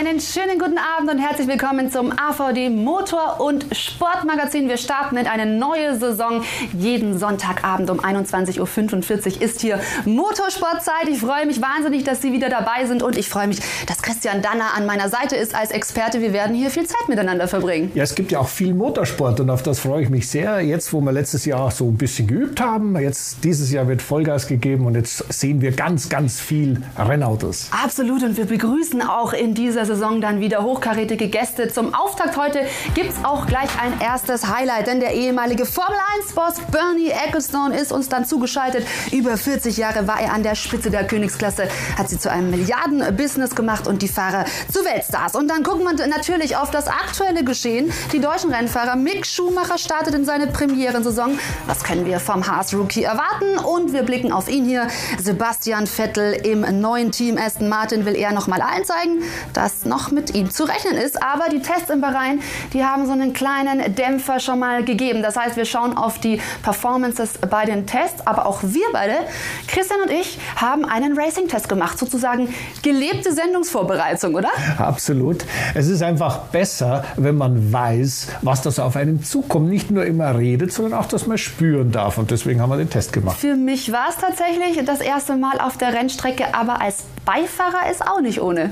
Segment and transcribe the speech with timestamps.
[0.00, 4.66] Einen schönen guten Abend und herzlich willkommen zum AVD Motor- und Sportmagazin.
[4.66, 6.42] Wir starten in eine neue Saison.
[6.72, 11.06] Jeden Sonntagabend um 21.45 Uhr ist hier Motorsportzeit.
[11.10, 14.40] Ich freue mich wahnsinnig, dass Sie wieder dabei sind und ich freue mich, dass Christian
[14.40, 16.22] Danner an meiner Seite ist als Experte.
[16.22, 17.92] Wir werden hier viel Zeit miteinander verbringen.
[17.94, 20.62] Ja, es gibt ja auch viel Motorsport und auf das freue ich mich sehr.
[20.62, 24.46] Jetzt, wo wir letztes Jahr so ein bisschen geübt haben, jetzt dieses Jahr wird Vollgas
[24.46, 27.68] gegeben und jetzt sehen wir ganz, ganz viel Rennautos.
[27.84, 31.68] Absolut und wir begrüßen auch in dieser Saison dann wieder hochkarätige Gäste.
[31.68, 36.60] Zum Auftakt heute gibt es auch gleich ein erstes Highlight, denn der ehemalige Formel 1-Boss
[36.70, 38.86] Bernie Ecclestone ist uns dann zugeschaltet.
[39.10, 43.56] Über 40 Jahre war er an der Spitze der Königsklasse, hat sie zu einem Milliarden-Business
[43.56, 45.34] gemacht und die Fahrer zu Weltstars.
[45.34, 47.92] Und dann gucken wir natürlich auf das aktuelle Geschehen.
[48.12, 51.36] Die deutschen Rennfahrer Mick Schumacher startet in seine Premierensaison.
[51.66, 53.58] Was können wir vom Haas-Rookie erwarten?
[53.58, 54.86] Und wir blicken auf ihn hier.
[55.20, 60.10] Sebastian Vettel im neuen Team Aston Martin will er noch mal allen zeigen, dass noch
[60.10, 61.22] mit ihm zu rechnen ist.
[61.22, 62.40] Aber die Tests in Bahrain,
[62.72, 65.22] die haben so einen kleinen Dämpfer schon mal gegeben.
[65.22, 69.14] Das heißt, wir schauen auf die Performances bei den Tests, aber auch wir beide,
[69.66, 74.50] Christian und ich, haben einen Racing-Test gemacht, sozusagen gelebte Sendungsvorbereitung, oder?
[74.78, 75.44] Absolut.
[75.74, 79.68] Es ist einfach besser, wenn man weiß, was das auf einen zukommt.
[79.68, 82.18] Nicht nur immer redet, sondern auch, dass man spüren darf.
[82.18, 83.38] Und deswegen haben wir den Test gemacht.
[83.38, 88.06] Für mich war es tatsächlich das erste Mal auf der Rennstrecke, aber als Beifahrer ist
[88.06, 88.70] auch nicht ohne.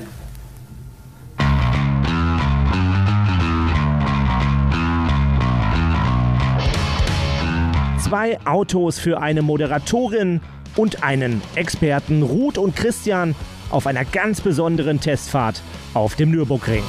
[8.09, 10.41] Zwei Autos für eine Moderatorin
[10.75, 13.35] und einen Experten Ruth und Christian
[13.69, 15.61] auf einer ganz besonderen Testfahrt
[15.93, 16.81] auf dem Nürburgring.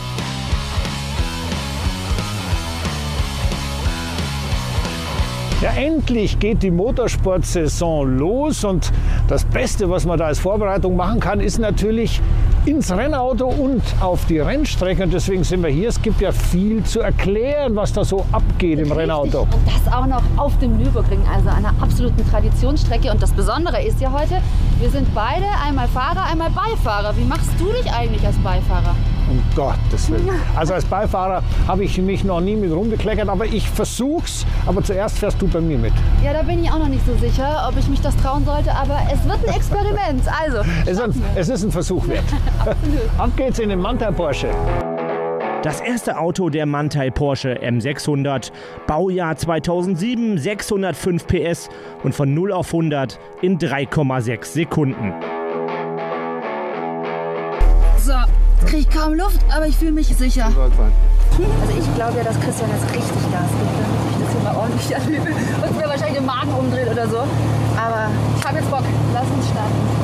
[5.60, 8.90] Ja, endlich geht die Motorsportsaison los und
[9.28, 12.22] das Beste, was man da als Vorbereitung machen kann, ist natürlich
[12.66, 15.02] ins Rennauto und auf die Rennstrecke.
[15.02, 15.88] Und deswegen sind wir hier.
[15.88, 18.98] Es gibt ja viel zu erklären, was da so abgeht im Richtig.
[18.98, 19.40] Rennauto.
[19.42, 23.10] Und das auch noch auf dem Nürburgring, also einer absoluten Traditionsstrecke.
[23.10, 24.40] Und das Besondere ist ja heute,
[24.78, 27.16] wir sind beide einmal Fahrer, einmal Beifahrer.
[27.16, 28.94] Wie machst du dich eigentlich als Beifahrer?
[29.30, 30.28] Um Gottes Willen.
[30.56, 34.44] Also als Beifahrer habe ich mich noch nie mit rumgekleckert, aber ich versuch's.
[34.66, 35.92] Aber zuerst fährst du bei mir mit.
[36.24, 38.74] Ja, da bin ich auch noch nicht so sicher, ob ich mich das trauen sollte,
[38.74, 40.22] aber es wird ein Experiment.
[40.42, 42.24] Also, Es ist ein, es ist ein Versuch wert.
[43.18, 44.48] Ab geht's in den Manta Porsche.
[45.62, 48.50] Das erste Auto der Mantai Porsche M600,
[48.86, 51.68] Baujahr 2007, 605 PS
[52.02, 55.12] und von 0 auf 100 in 3,6 Sekunden.
[58.66, 60.46] Kriege ich kaum Luft, aber ich fühle mich sicher.
[60.46, 64.56] Also ich glaube ja, dass Christian jetzt richtig Gas gibt, damit ich das hier mal
[64.56, 65.28] ordentlich erlebe
[65.66, 67.18] und mir wahrscheinlich den Magen umdreht oder so.
[67.18, 68.84] Aber ich habe jetzt Bock.
[69.14, 70.00] Lass uns starten.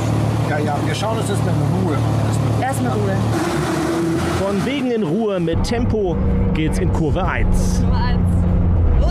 [0.49, 2.63] Ja, ja, wir schauen uns das mal in Ruhe an.
[2.63, 3.17] Erstmal Ruhe.
[4.39, 6.17] Von wegen in Ruhe mit Tempo
[6.55, 7.81] geht's in Kurve 1.
[7.81, 8.21] Nummer eins.
[9.03, 9.07] Oh.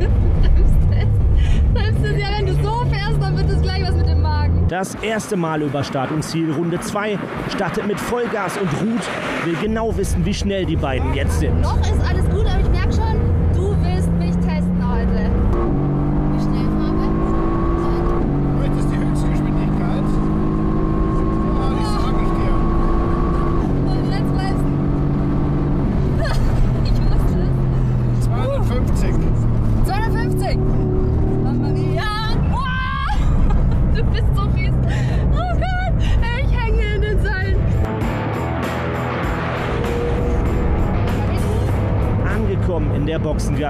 [1.74, 4.21] Selbst ist ja, wenn du so fährst, dann wird es gleich was mit dem Magen.
[4.72, 7.18] Das erste Mal über Start und Ziel Runde 2
[7.54, 9.06] startet mit Vollgas und Ruth
[9.44, 11.60] will genau wissen, wie schnell die beiden jetzt sind.
[11.60, 13.01] Noch ist alles gut, aber ich merke schon,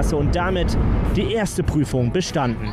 [0.02, 0.76] Boxengasse und damit
[1.16, 2.72] die erste Prüfung bestanden.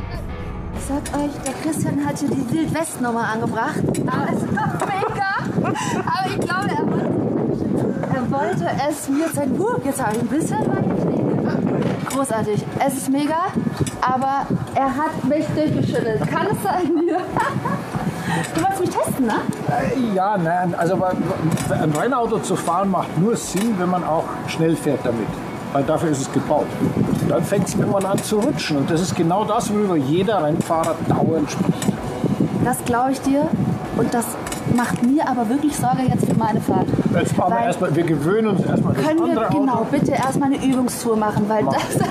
[0.74, 3.80] Ich sag euch, der Christian hat hier die Wildwest-Nummer angebracht.
[3.86, 5.30] Alles mega.
[5.62, 9.58] Aber ich glaube, er wollte, er wollte es mir zeigen.
[9.58, 10.58] Uh, jetzt habe ich ein bisschen
[12.08, 12.64] Großartig.
[12.84, 13.46] Es ist mega,
[14.00, 16.20] aber er hat mich durchgeschüttelt.
[16.28, 17.18] Kann es sein hier?
[18.54, 19.34] Du wolltest mich testen, ne?
[19.68, 24.76] Äh, Ja, nein, also ein Rennauto zu fahren macht nur Sinn, wenn man auch schnell
[24.76, 25.28] fährt damit.
[25.72, 26.66] Weil dafür ist es gebaut.
[27.30, 28.78] Dann fängt es irgendwann an zu rutschen.
[28.78, 31.92] Und das ist genau das, worüber jeder Rennfahrer dauernd spricht.
[32.64, 33.48] Das glaube ich dir.
[33.96, 34.24] Und das
[34.74, 36.88] macht mir aber wirklich Sorge jetzt für meine Fahrt.
[37.14, 39.86] Jetzt fahren wir erstmal, wir gewöhnen uns erstmal das Können wir genau Auto.
[39.92, 41.72] bitte erstmal eine Übungstour machen, weil Mach.
[41.74, 42.08] das, das,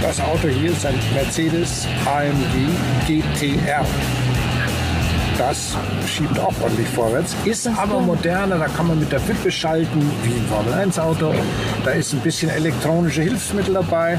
[0.00, 2.70] Das Auto Auto hier ist ein Mercedes AMG
[3.06, 3.84] GTR.
[5.38, 5.76] Das
[6.06, 10.34] schiebt auch ordentlich vorwärts, ist aber moderner, da kann man mit der Wippe schalten, wie
[10.34, 11.32] ein Formel-1-Auto.
[11.84, 14.18] Da ist ein bisschen elektronische Hilfsmittel dabei.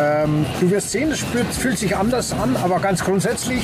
[0.00, 3.62] Ähm, du wirst sehen, es spürt, fühlt sich anders an, aber ganz grundsätzlich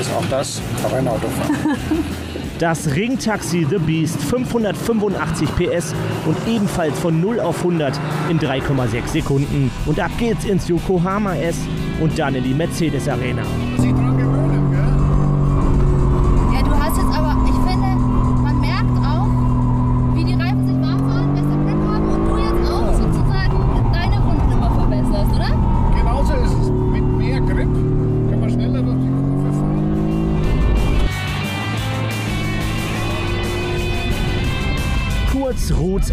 [0.00, 0.62] ist auch das
[0.92, 1.56] Rennautofahren.
[2.60, 5.92] Das Ringtaxi The Beast, 585 PS
[6.24, 7.98] und ebenfalls von 0 auf 100
[8.30, 9.72] in 3,6 Sekunden.
[9.86, 11.56] Und ab geht's ins Yokohama S
[12.00, 13.42] und dann in die Mercedes Arena.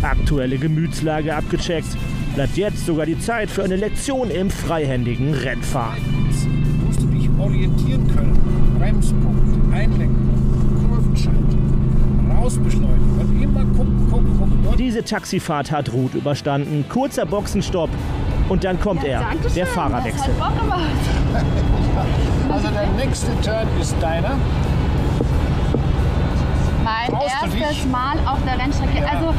[0.03, 1.88] Aktuelle Gemütslage abgecheckt,
[2.36, 6.00] bleibt jetzt sogar die Zeit für eine Lektion im freihändigen Rennfahren.
[6.86, 8.38] musst du dich orientieren können.
[8.80, 10.30] Bremspunkt, Einlenken,
[10.89, 14.77] Kurvenschaltung, rausbeschleunigen und immer gucken, gucken, gucken.
[14.77, 16.86] Diese Taxifahrt hat Ruth überstanden.
[16.89, 17.89] Kurzer Boxenstopp
[18.50, 20.33] und dann kommt er, Dankeschön, der Das Fahrerwechsel.
[20.33, 20.81] hat Bock gemacht.
[22.51, 24.36] Also der nächste Turn ist deiner.
[26.83, 27.86] Mein erstes?
[27.89, 28.98] Mal auf der Rennstrecke.
[29.00, 29.06] Ja.
[29.07, 29.33] Also,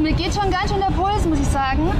[0.00, 1.90] mir geht schon ganz schön der Puls, muss ich sagen.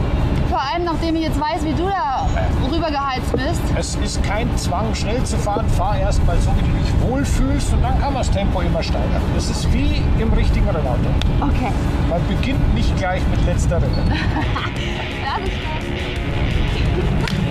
[0.49, 2.27] Vor allem, nachdem ich jetzt weiß, wie du da
[2.71, 3.61] rübergeheizt bist.
[3.77, 5.69] Es ist kein Zwang, schnell zu fahren.
[5.69, 8.83] Fahr erst mal so, wie du dich wohlfühlst und dann kann man das Tempo immer
[8.83, 9.23] steigern.
[9.35, 11.11] Das ist wie im richtigen Rennauto.
[11.41, 11.73] Okay.
[12.09, 13.89] Man beginnt nicht gleich mit letzter Rille.
[14.07, 14.17] Das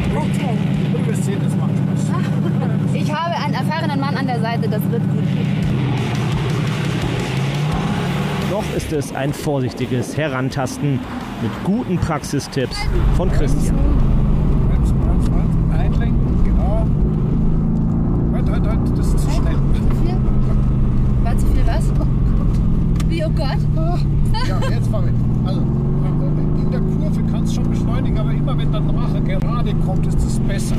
[0.01, 0.57] ist okay.
[0.93, 2.93] Du wirst sehen, das macht Spaß.
[2.93, 5.76] Ich habe einen erfahrenen Mann an der Seite, das wird gut gehen.
[8.49, 10.99] Noch ist es ein vorsichtiges Herantasten
[11.41, 12.77] mit guten Praxistipps
[13.17, 13.75] von Christian.
[14.69, 15.71] Bremsen, bremsen, bremsen.
[15.71, 16.88] Einlenken, genau.
[18.33, 19.57] Halt, halt, halt, das ist zu schnell.
[21.23, 21.91] War zu viel was?
[23.09, 23.57] Wie, oh Gott?
[24.47, 25.03] Ja, jetzt fahr.
[25.45, 30.07] Also, in der Kurve kannst du schon beschleunigen, aber immer wenn dann nachher gerade kommt,
[30.07, 30.77] ist es besser.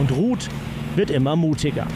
[0.00, 0.48] Und Ruth
[0.96, 1.86] wird immer mutiger.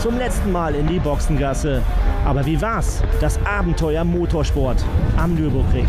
[0.00, 1.82] Zum letzten Mal in die Boxengasse.
[2.24, 3.02] Aber wie war's?
[3.20, 4.84] Das Abenteuer Motorsport
[5.16, 5.86] am Nürburgring.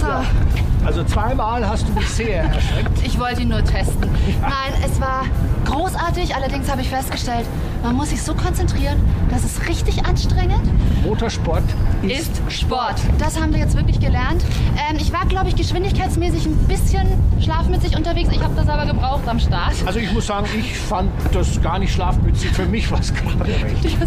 [0.00, 3.02] So, Also zweimal hast du mich sehr erschreckt.
[3.04, 4.08] ich wollte ihn nur testen.
[4.40, 5.24] Nein, es war
[5.66, 6.34] großartig.
[6.34, 7.46] Allerdings habe ich festgestellt,
[7.82, 8.96] man muss sich so konzentrieren,
[9.30, 10.62] das ist richtig anstrengend.
[11.04, 11.62] Motorsport
[12.02, 12.96] ist, ist Sport.
[13.18, 14.42] Das haben wir jetzt wirklich gelernt.
[14.90, 17.06] Ähm, ich war, glaube ich, geschwindigkeitsmäßig ein bisschen
[17.40, 18.28] schlafmützig unterwegs.
[18.32, 19.74] Ich habe das aber gebraucht am Start.
[19.86, 22.50] Also ich muss sagen, ich fand das gar nicht schlafmützig.
[22.50, 23.98] Für mich war es gerade recht.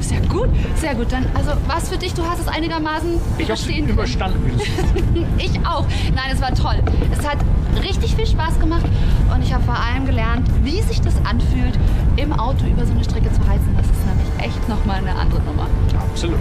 [0.00, 1.12] Sehr gut, sehr gut.
[1.12, 2.14] Dann, also was für dich?
[2.14, 4.60] Du hast es einigermaßen Ich habe es überstehen überstanden.
[5.38, 5.84] Ich auch.
[6.14, 6.82] Nein, es war toll.
[7.16, 7.38] Es hat
[7.82, 8.84] richtig viel Spaß gemacht
[9.32, 11.78] und ich habe vor allem gelernt, wie sich das anfühlt,
[12.18, 13.76] im Auto über so eine Strecke zu heizen.
[13.76, 15.68] Das ist nämlich echt nochmal eine andere Nummer.
[16.10, 16.38] Absolut.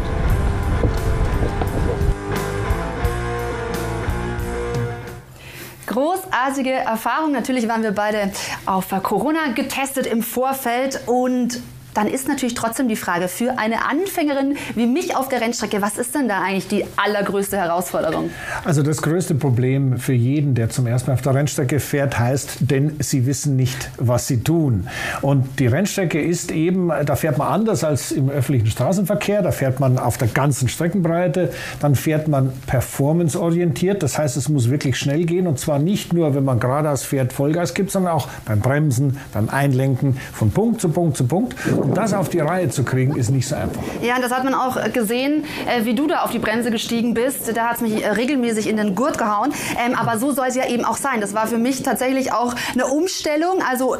[5.85, 7.31] Großartige Erfahrung.
[7.31, 8.31] Natürlich waren wir beide
[8.65, 11.61] auf Corona getestet im Vorfeld und
[11.97, 15.97] dann ist natürlich trotzdem die Frage für eine Anfängerin wie mich auf der Rennstrecke, was
[15.97, 18.29] ist denn da eigentlich die allergrößte Herausforderung?
[18.63, 22.57] Also das größte Problem für jeden, der zum ersten Mal auf der Rennstrecke fährt, heißt,
[22.59, 24.87] denn sie wissen nicht, was sie tun.
[25.23, 29.79] Und die Rennstrecke ist eben, da fährt man anders als im öffentlichen Straßenverkehr, da fährt
[29.79, 35.25] man auf der ganzen Streckenbreite, dann fährt man performanceorientiert, das heißt, es muss wirklich schnell
[35.25, 39.17] gehen und zwar nicht nur, wenn man geradeaus fährt, Vollgas gibt, sondern auch beim Bremsen,
[39.33, 41.55] beim Einlenken, von Punkt zu Punkt zu Punkt.
[41.93, 43.81] Das auf die Reihe zu kriegen, ist nicht so einfach.
[44.01, 47.13] Ja, und das hat man auch gesehen, äh, wie du da auf die Bremse gestiegen
[47.13, 47.55] bist.
[47.55, 49.53] Da hat es mich äh, regelmäßig in den Gurt gehauen.
[49.85, 51.21] Ähm, aber so soll es ja eben auch sein.
[51.21, 53.61] Das war für mich tatsächlich auch eine Umstellung.
[53.67, 53.99] Also äh,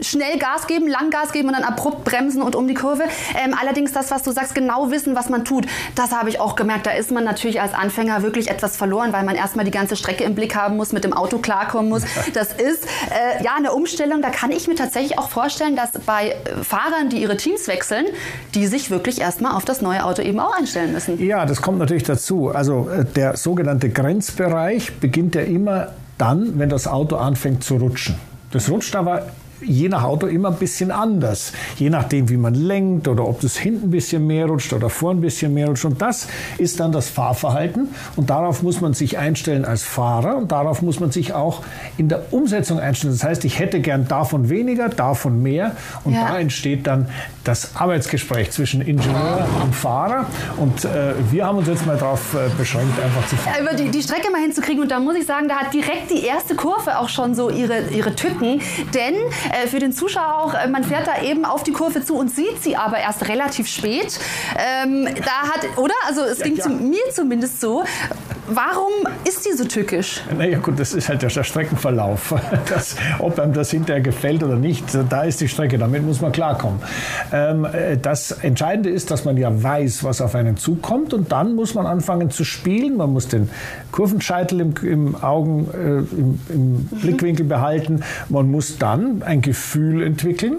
[0.00, 3.04] schnell Gas geben, lang Gas geben und dann abrupt bremsen und um die Kurve.
[3.42, 6.56] Ähm, allerdings das, was du sagst, genau wissen, was man tut, das habe ich auch
[6.56, 6.86] gemerkt.
[6.86, 10.24] Da ist man natürlich als Anfänger wirklich etwas verloren, weil man erstmal die ganze Strecke
[10.24, 12.02] im Blick haben muss, mit dem Auto klarkommen muss.
[12.34, 14.22] Das ist äh, ja eine Umstellung.
[14.22, 18.06] Da kann ich mir tatsächlich auch vorstellen, dass bei Fahrern, die ihre Teams wechseln,
[18.54, 21.22] die sich wirklich erstmal auf das neue Auto eben auch einstellen müssen.
[21.24, 22.48] Ja, das kommt natürlich dazu.
[22.48, 25.88] Also äh, der sogenannte Grenzbereich beginnt ja immer
[26.18, 28.16] dann, wenn das Auto anfängt zu rutschen.
[28.50, 29.26] Das rutscht aber
[29.60, 31.52] je nach Auto immer ein bisschen anders.
[31.76, 35.18] Je nachdem, wie man lenkt oder ob das hinten ein bisschen mehr rutscht oder vorn
[35.18, 35.84] ein bisschen mehr rutscht.
[35.84, 37.88] Und das ist dann das Fahrverhalten.
[38.16, 41.62] Und darauf muss man sich einstellen als Fahrer und darauf muss man sich auch
[41.96, 43.14] in der Umsetzung einstellen.
[43.14, 45.72] Das heißt, ich hätte gern davon weniger, davon mehr.
[46.04, 46.28] Und ja.
[46.28, 47.08] da entsteht dann
[47.48, 50.26] das Arbeitsgespräch zwischen Ingenieur und Fahrer.
[50.58, 53.62] Und äh, wir haben uns jetzt mal darauf äh, beschränkt, einfach zu fahren.
[53.62, 54.82] über die, die Strecke mal hinzukriegen.
[54.82, 57.88] Und da muss ich sagen, da hat direkt die erste Kurve auch schon so ihre,
[57.88, 58.60] ihre Tücken.
[58.92, 62.16] Denn äh, für den Zuschauer auch, äh, man fährt da eben auf die Kurve zu
[62.16, 64.20] und sieht sie aber erst relativ spät.
[64.56, 65.94] Ähm, da hat, oder?
[66.06, 67.82] Also es ja, ging zu mir zumindest so.
[68.50, 68.92] Warum
[69.28, 70.22] ist die so tückisch?
[70.36, 72.34] Naja gut, das ist halt der Streckenverlauf.
[72.68, 76.32] Das, ob einem das hinterher gefällt oder nicht, da ist die Strecke, damit muss man
[76.32, 76.80] klarkommen.
[77.32, 81.54] Ähm, äh, das Entscheidende ist, dass man ja weiß, was auf einen zukommt und dann
[81.54, 82.96] muss man anfangen zu spielen.
[82.96, 83.48] Man muss den
[83.92, 86.88] Kurvenscheitel im, im Augen, äh, im, im mhm.
[87.00, 88.02] Blickwinkel behalten.
[88.28, 90.56] Man muss dann ein Gefühl entwickeln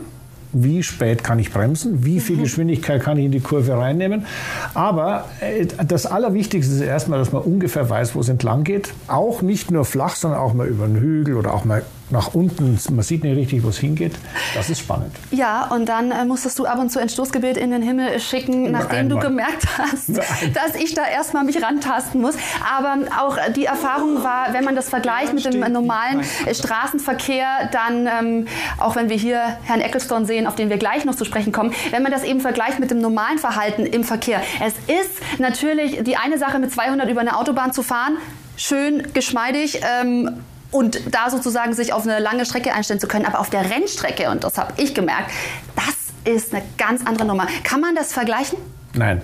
[0.52, 2.44] wie spät kann ich bremsen, wie viel mhm.
[2.44, 4.26] Geschwindigkeit kann ich in die Kurve reinnehmen.
[4.74, 8.94] Aber äh, das Allerwichtigste ist erstmal, dass man ungefähr weiß, wo es entlang geht.
[9.08, 12.80] Auch nicht nur flach, sondern auch mal über einen Hügel oder auch mal nach unten.
[12.92, 14.14] Man sieht nicht richtig, wo es hingeht.
[14.56, 15.16] Das ist spannend.
[15.32, 18.72] Ja, und dann äh, musstest du ab und zu ein Stoßgebet in den Himmel schicken,
[18.72, 19.20] nachdem Einmal.
[19.20, 22.36] du gemerkt hast, dass ich da erstmal mich rantasten muss.
[22.78, 28.48] Aber auch die Erfahrung war, wenn man das vergleicht mit dem normalen Straßenverkehr, dann, ähm,
[28.78, 31.74] auch wenn wir hier Herrn Ecclestone sehen, auf den wir gleich noch zu sprechen kommen,
[31.92, 34.42] wenn man das eben vergleicht mit dem normalen Verhalten im Verkehr.
[34.64, 38.18] Es ist natürlich die eine Sache, mit 200 über eine Autobahn zu fahren,
[38.58, 39.82] schön geschmeidig.
[40.02, 43.26] Ähm, und da sozusagen sich auf eine lange Strecke einstellen zu können.
[43.26, 45.32] Aber auf der Rennstrecke, und das habe ich gemerkt,
[45.76, 47.48] das ist eine ganz andere Nummer.
[47.64, 48.58] Kann man das vergleichen?
[48.94, 49.22] Nein.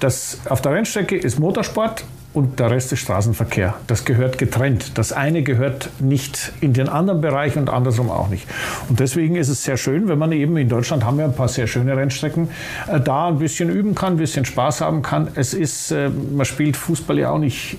[0.00, 2.04] Das, auf der Rennstrecke ist Motorsport
[2.38, 3.74] und der Rest ist Straßenverkehr.
[3.88, 4.96] Das gehört getrennt.
[4.96, 8.46] Das eine gehört nicht in den anderen Bereich und andersrum auch nicht.
[8.88, 11.48] Und deswegen ist es sehr schön, wenn man eben in Deutschland haben wir ein paar
[11.48, 12.48] sehr schöne Rennstrecken,
[12.86, 15.28] äh, da ein bisschen üben kann, ein bisschen Spaß haben kann.
[15.34, 17.76] Es ist, äh, man spielt Fußball ja auch nicht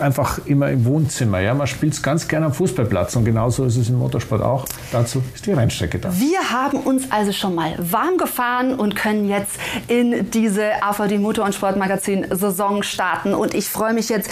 [0.00, 1.38] einfach immer im Wohnzimmer.
[1.38, 1.54] Ja?
[1.54, 4.66] Man spielt es ganz gerne am Fußballplatz und genauso ist es im Motorsport auch.
[4.90, 6.10] Dazu ist die Rennstrecke da.
[6.18, 11.44] Wir haben uns also schon mal warm gefahren und können jetzt in diese AVD Motor-
[11.44, 13.34] und Sportmagazin Saison starten.
[13.34, 14.30] Und ich freue mich mich jetzt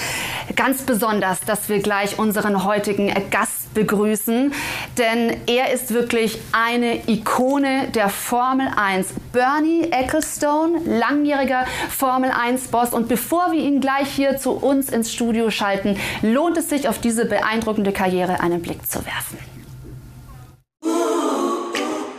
[0.57, 4.53] ganz besonders, dass wir gleich unseren heutigen Gast begrüßen,
[4.97, 9.09] denn er ist wirklich eine Ikone der Formel 1.
[9.33, 12.95] Bernie Ecclestone, langjähriger Formel 1-Boss.
[12.95, 16.99] Und bevor wir ihn gleich hier zu uns ins Studio schalten, lohnt es sich, auf
[16.99, 19.39] diese beeindruckende Karriere einen Blick zu werfen.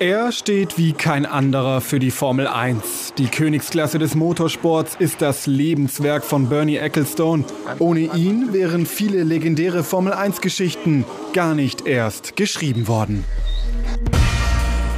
[0.01, 3.15] Er steht wie kein anderer für die Formel 1.
[3.18, 7.44] Die Königsklasse des Motorsports ist das Lebenswerk von Bernie Ecclestone.
[7.79, 11.03] Ohne ihn wären viele legendäre Formel 1-Geschichten
[11.34, 13.25] gar nicht erst geschrieben worden.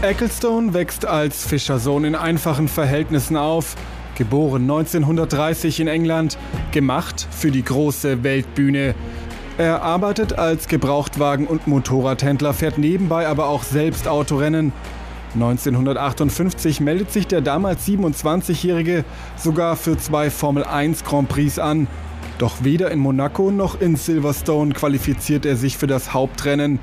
[0.03, 3.75] Ecclestone wächst als Fischersohn in einfachen Verhältnissen auf.
[4.20, 6.38] Geboren 1930 in England,
[6.74, 8.93] gemacht für die große Weltbühne.
[9.58, 14.72] Er arbeitet als Gebrauchtwagen- und Motorradhändler, fährt nebenbei aber auch selbst Autorennen.
[15.34, 19.05] 1958 meldet sich der damals 27-Jährige
[19.38, 21.88] sogar für zwei Formel 1 Grand Prix an.
[22.38, 26.79] Doch weder in Monaco noch in Silverstone qualifiziert er sich für das Hauptrennen.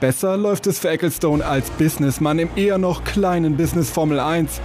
[0.00, 4.60] Besser läuft es für Ecclestone als Businessmann im eher noch kleinen Business Formel 1.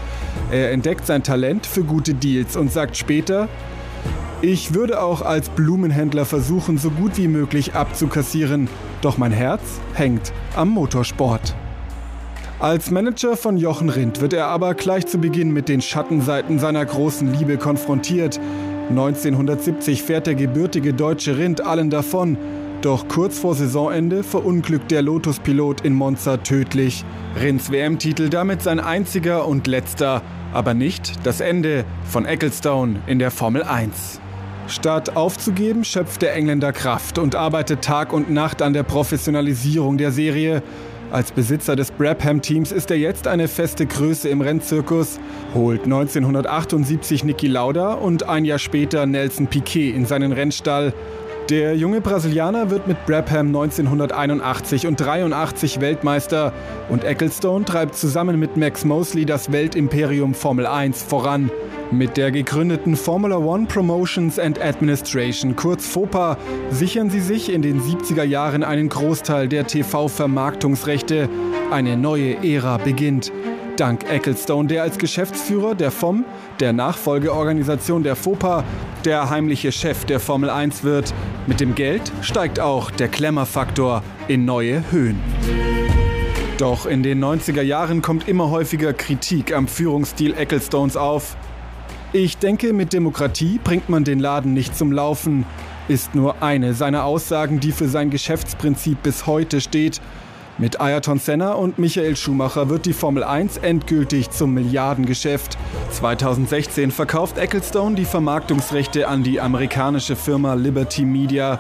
[0.52, 3.48] Er entdeckt sein Talent für gute Deals und sagt später,
[4.42, 8.70] ich würde auch als Blumenhändler versuchen, so gut wie möglich abzukassieren,
[9.02, 9.62] doch mein Herz
[9.94, 11.56] hängt am Motorsport.
[12.60, 16.86] Als Manager von Jochen Rindt wird er aber gleich zu Beginn mit den Schattenseiten seiner
[16.86, 18.40] großen Liebe konfrontiert.
[18.90, 22.38] 1970 fährt der gebürtige deutsche Rindt allen davon.
[22.82, 27.06] Doch kurz vor Saisonende verunglückt der Lotus-Pilot in Monza tödlich.
[27.42, 30.22] Rinds WM-Titel damit sein einziger und letzter,
[30.54, 34.20] aber nicht das Ende von Ecclestone in der Formel 1.
[34.70, 40.12] Statt aufzugeben, schöpft der Engländer Kraft und arbeitet Tag und Nacht an der Professionalisierung der
[40.12, 40.62] Serie.
[41.12, 45.20] Als Besitzer des Brabham-Teams ist er jetzt eine feste Größe im Rennzirkus,
[45.56, 50.94] holt 1978 Niki Lauda und ein Jahr später Nelson Piquet in seinen Rennstall.
[51.50, 56.54] Der junge Brasilianer wird mit Brabham 1981 und 83 Weltmeister
[56.90, 61.50] und Ecclestone treibt zusammen mit Max Mosley das Weltimperium Formel 1 voran.
[61.90, 66.38] Mit der gegründeten Formula One Promotions and Administration, kurz FOPA,
[66.70, 71.30] sichern sie sich in den 70er Jahren einen Großteil der TV-Vermarktungsrechte.
[71.72, 73.32] Eine neue Ära beginnt.
[73.76, 76.26] Dank Ecclestone, der als Geschäftsführer der FOM,
[76.60, 78.64] der Nachfolgeorganisation der FOPA,
[79.06, 81.14] der heimliche Chef der Formel 1 wird.
[81.48, 85.20] Mit dem Geld steigt auch der Klemmerfaktor in neue Höhen.
[86.58, 91.38] Doch in den 90er Jahren kommt immer häufiger Kritik am Führungsstil Ecclestones auf.
[92.12, 95.46] Ich denke, mit Demokratie bringt man den Laden nicht zum Laufen,
[95.88, 100.02] ist nur eine seiner Aussagen, die für sein Geschäftsprinzip bis heute steht.
[100.60, 105.58] Mit Ayrton Senna und Michael Schumacher wird die Formel 1 endgültig zum Milliardengeschäft.
[105.92, 111.60] 2016 verkauft Ecclestone die Vermarktungsrechte an die amerikanische Firma Liberty Media.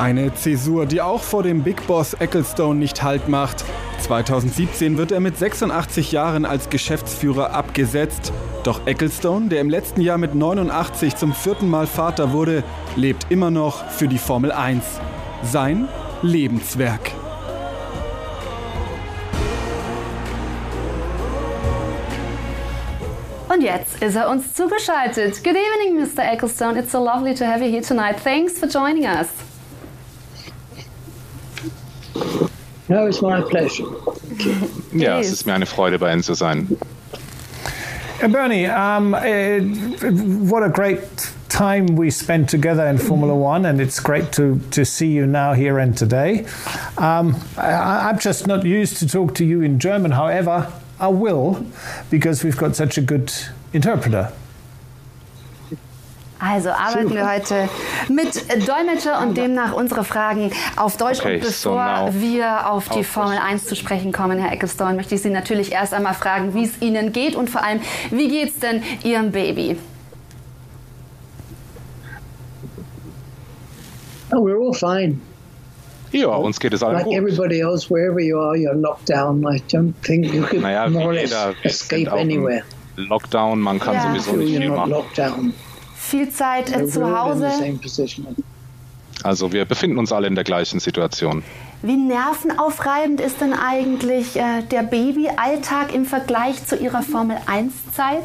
[0.00, 3.64] Eine Zäsur, die auch vor dem Big Boss Ecclestone nicht Halt macht.
[4.00, 8.32] 2017 wird er mit 86 Jahren als Geschäftsführer abgesetzt.
[8.64, 12.64] Doch Ecclestone, der im letzten Jahr mit 89 zum vierten Mal Vater wurde,
[12.96, 14.82] lebt immer noch für die Formel 1.
[15.44, 15.86] Sein
[16.22, 17.12] Lebenswerk.
[23.54, 25.44] Und jetzt ist er uns zugeschaltet.
[25.44, 26.24] Good evening, Mr.
[26.24, 26.76] Ecclestone.
[26.76, 28.16] It's so lovely to have you here tonight.
[28.18, 29.28] Thanks for joining us.
[32.88, 33.86] No, it's my pleasure.
[34.92, 36.76] Ja, es ist mir eine Freude, bei Ihnen zu sein.
[38.22, 39.60] Uh, Bernie, um, uh,
[40.50, 44.84] what a great time we spent together in Formula One, and it's great to, to
[44.84, 46.44] see you now here and today.
[46.98, 51.64] Um, I, I'm just not used to talk to you in German, however, I will,
[52.10, 53.32] because we've got such a good
[53.72, 54.32] interpreter.
[56.38, 57.68] Also arbeiten wir heute
[58.08, 61.20] mit Dolmetscher und demnach unsere Fragen auf Deutsch.
[61.20, 65.14] Okay, und bevor so wir auf die Formel 1 zu sprechen kommen, Herr Ecclestone, möchte
[65.14, 67.80] ich Sie natürlich erst einmal fragen, wie es Ihnen geht und vor allem,
[68.10, 69.78] wie geht es denn Ihrem Baby?
[74.32, 75.20] Oh, we're all fine.
[76.14, 77.14] Ja, uns geht es allen Like gut.
[77.14, 79.42] everybody else, wherever you are, you're locked down.
[79.44, 82.62] I don't think you could Naja, more jeder, wir escape anywhere.
[82.96, 84.02] Lockdown, man kann Ja.
[84.02, 85.52] sowieso nicht viel machen.
[85.96, 87.50] Viel Zeit äh, We're zu Hause.
[89.24, 91.42] Also wir befinden uns alle in der gleichen Situation.
[91.82, 98.22] Wie nervenaufreibend ist denn eigentlich äh, der Babyalltag im Vergleich zu Ihrer Formel 1-Zeit?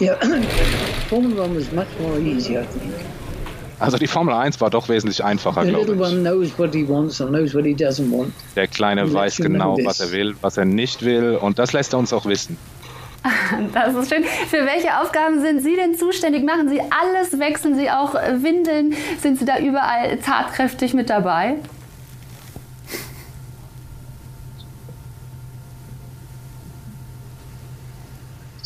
[0.00, 0.14] Yeah,
[1.08, 2.92] Formula One was much more easy, I think.
[3.80, 6.20] Also die Formel 1 war doch wesentlich einfacher, The little glaube one ich.
[6.22, 8.32] knows what he wants and knows what he doesn't want.
[8.56, 9.86] Der Kleine Let weiß you know genau, this.
[9.86, 12.56] was er will, was er nicht will und das lässt er uns auch wissen.
[13.74, 14.24] Das ist schön.
[14.48, 16.44] Für welche Aufgaben sind Sie denn zuständig?
[16.44, 17.38] Machen Sie alles?
[17.38, 18.94] Wechseln Sie auch äh, Windeln?
[19.20, 21.54] Sind Sie da überall tatkräftig mit dabei?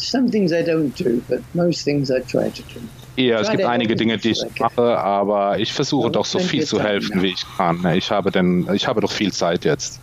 [0.03, 2.81] Some things I don't do, but most things I try to do.
[3.17, 4.67] Ja, es Try gibt to einige help Dinge, as die ich much as I can.
[4.77, 7.23] mache, aber ich versuche doch so viel of zu time helfen, now.
[7.23, 7.87] wie ich kann.
[7.95, 10.01] Ich habe denn, ich habe doch viel Zeit jetzt.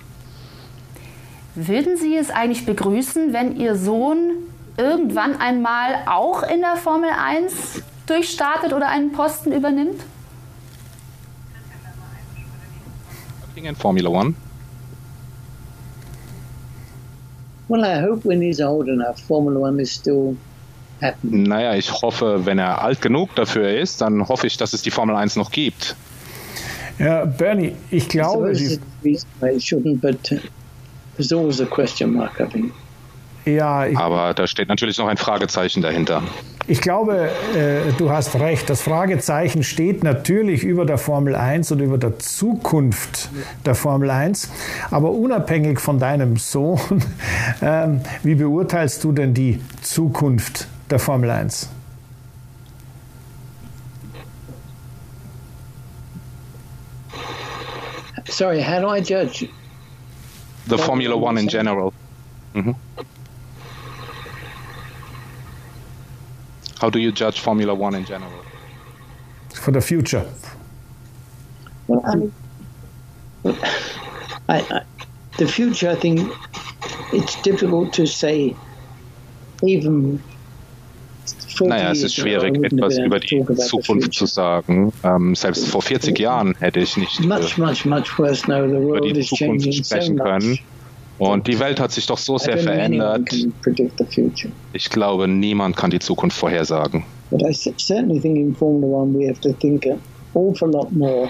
[1.56, 4.32] Würden Sie es eigentlich begrüßen, wenn Ihr Sohn
[4.78, 10.02] irgendwann einmal auch in der Formel 1 durchstartet oder einen Posten übernimmt?
[13.56, 14.36] In Formula One.
[17.70, 20.36] Well, I hope when he's old enough, Formula One is still
[21.02, 21.44] happening.
[21.44, 24.92] Naja, ich hoffe, wenn er alt genug dafür ist, dann hoffe ich, dass es die
[24.92, 25.96] Formel 1 noch gibt.
[26.98, 30.38] Ja, Bernie, ich I glaube, suppose die, shouldn't, but uh,
[31.16, 32.74] there's always a question mark, I think.
[33.46, 36.24] ja, ich, Aber da steht natürlich noch ein Fragezeichen dahinter.
[36.70, 38.70] Ich glaube, äh, du hast recht.
[38.70, 43.30] Das Fragezeichen steht natürlich über der Formel 1 und über der Zukunft
[43.66, 44.52] der Formel 1.
[44.92, 46.80] Aber unabhängig von deinem Sohn,
[47.62, 47.88] äh,
[48.22, 51.70] wie beurteilst du denn die Zukunft der Formel 1?
[58.28, 59.50] Sorry, how do I judge?
[60.68, 61.92] The Formula One in general.
[62.54, 62.76] Mhm.
[66.80, 68.32] How do you judge Formula One in general?
[69.54, 70.26] For the future.
[71.88, 72.32] Well,
[74.48, 74.82] I, I,
[75.38, 76.32] the future, I think
[77.12, 78.56] it's difficult to say.
[79.62, 80.24] Even
[81.60, 84.94] 40 Naja, es ist schwierig, etwas über die Zukunft zu sagen.
[85.04, 88.66] Ähm, selbst vor 40 Jahren hätte ich nicht äh, Much, much, much worse now.
[88.66, 90.60] The über world die is Zukunft changing so sprechen können.
[91.20, 93.30] Und die Welt hat sich doch so sehr verändert.
[94.74, 97.04] Ich glaube, niemand kann die Zukunft vorhersagen.
[97.30, 100.00] But I s- certainly think in Formula One we have to think an
[100.34, 101.30] awful lot more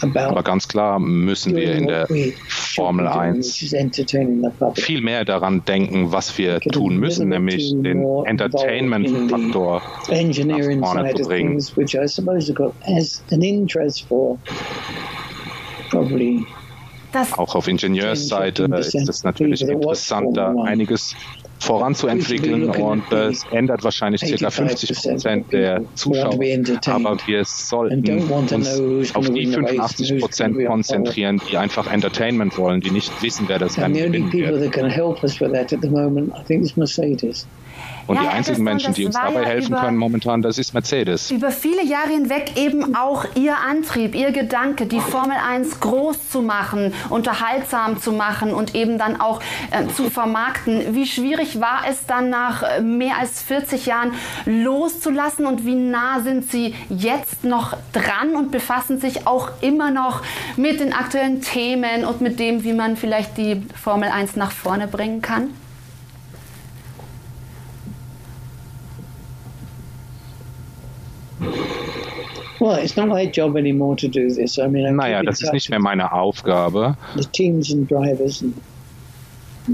[0.00, 2.08] Aber ganz klar müssen wir in der
[2.48, 4.84] Formel be doing, 1 which is entertaining the public.
[4.84, 11.60] viel mehr daran denken, was wir tun müssen, nämlich den Entertainment-Faktor nach vorne zu bringen.
[17.12, 21.14] Das, Auch auf Ingenieursseite ist es natürlich interessanter, einiges
[21.58, 24.50] voranzuentwickeln und es ändert wahrscheinlich ca.
[24.50, 26.34] 50 Prozent der Zuschauer.
[26.86, 33.22] Aber wir sollten uns auf die 85 Prozent konzentrieren, die einfach Entertainment wollen, die nicht
[33.22, 34.74] wissen, wer das Rennen gewinnen wird.
[38.12, 40.74] Und Ja, die einzigen Menschen, die uns dabei ja helfen über- können momentan, das ist
[40.74, 41.30] Mercedes.
[41.30, 46.42] über viele Jahre hinweg eben auch Ihr Antrieb, Ihr Gedanke, die Formel 1 groß zu
[46.42, 50.94] machen, unterhaltsam zu machen und eben dann auch äh, zu vermarkten.
[50.94, 54.12] Wie schwierig war es dann nach äh, mehr als 40 Jahren
[54.44, 60.20] loszulassen und wie nah sind Sie jetzt noch dran und befassen sich auch immer noch
[60.58, 64.86] mit den aktuellen Themen und mit dem, wie man vielleicht die Formel 1 nach vorne
[64.86, 65.50] bringen kann?
[72.58, 74.58] Well, it's not my job anymore to do this.
[74.58, 76.96] I mean, I'm Naja, das ist nicht mehr meine Aufgabe.
[77.16, 78.54] the teams and drivers and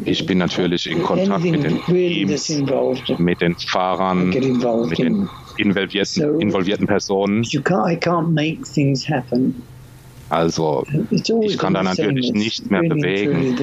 [0.04, 2.48] Ich bin natürlich in Kontakt mit den Teams,
[3.18, 7.42] mit den Fahrern, mit den involvierten, involvierten Personen.
[7.44, 7.60] I.
[10.28, 13.56] Also ich kann da natürlich nicht mehr bewegen.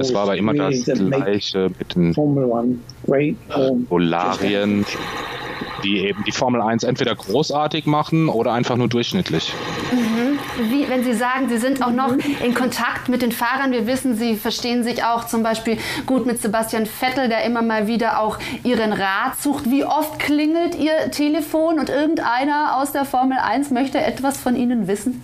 [0.00, 2.64] Es war aber immer das Gleiche mit den Formula
[5.84, 9.52] Die eben die Formel 1 entweder großartig machen oder einfach nur durchschnittlich.
[10.70, 12.14] Wie, wenn Sie sagen, Sie sind auch noch
[12.44, 16.42] in Kontakt mit den Fahrern, wir wissen, Sie verstehen sich auch zum Beispiel gut mit
[16.42, 19.70] Sebastian Vettel, der immer mal wieder auch Ihren Rat sucht.
[19.70, 24.86] Wie oft klingelt Ihr Telefon und irgendeiner aus der Formel 1 möchte etwas von Ihnen
[24.86, 25.22] wissen?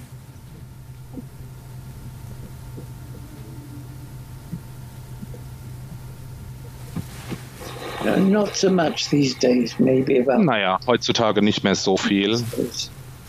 [8.16, 9.78] Not so much these days.
[9.78, 12.40] Maybe about Naja, heutzutage nicht mehr so viel.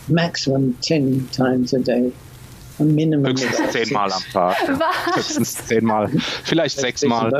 [0.08, 2.12] maximum ten times a day.
[2.80, 4.22] Minimum Höchstens zehnmal am.
[4.32, 4.56] Tag.
[4.78, 5.16] Was?
[5.16, 6.10] Höchstens zehnmal,
[6.44, 7.32] vielleicht sechsmal.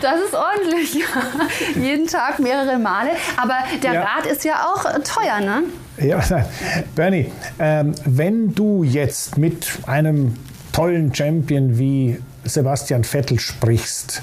[0.00, 1.04] Das ist ordentlich.
[1.80, 3.10] Jeden Tag mehrere Male.
[3.36, 4.02] Aber der Ja.
[4.02, 5.62] Rat ist ja auch äh, teuer, ne?
[5.98, 6.20] Ja.
[6.94, 10.34] Bernie, ähm, wenn du jetzt mit einem
[10.72, 14.22] tollen Champion wie Sebastian Vettel sprichst,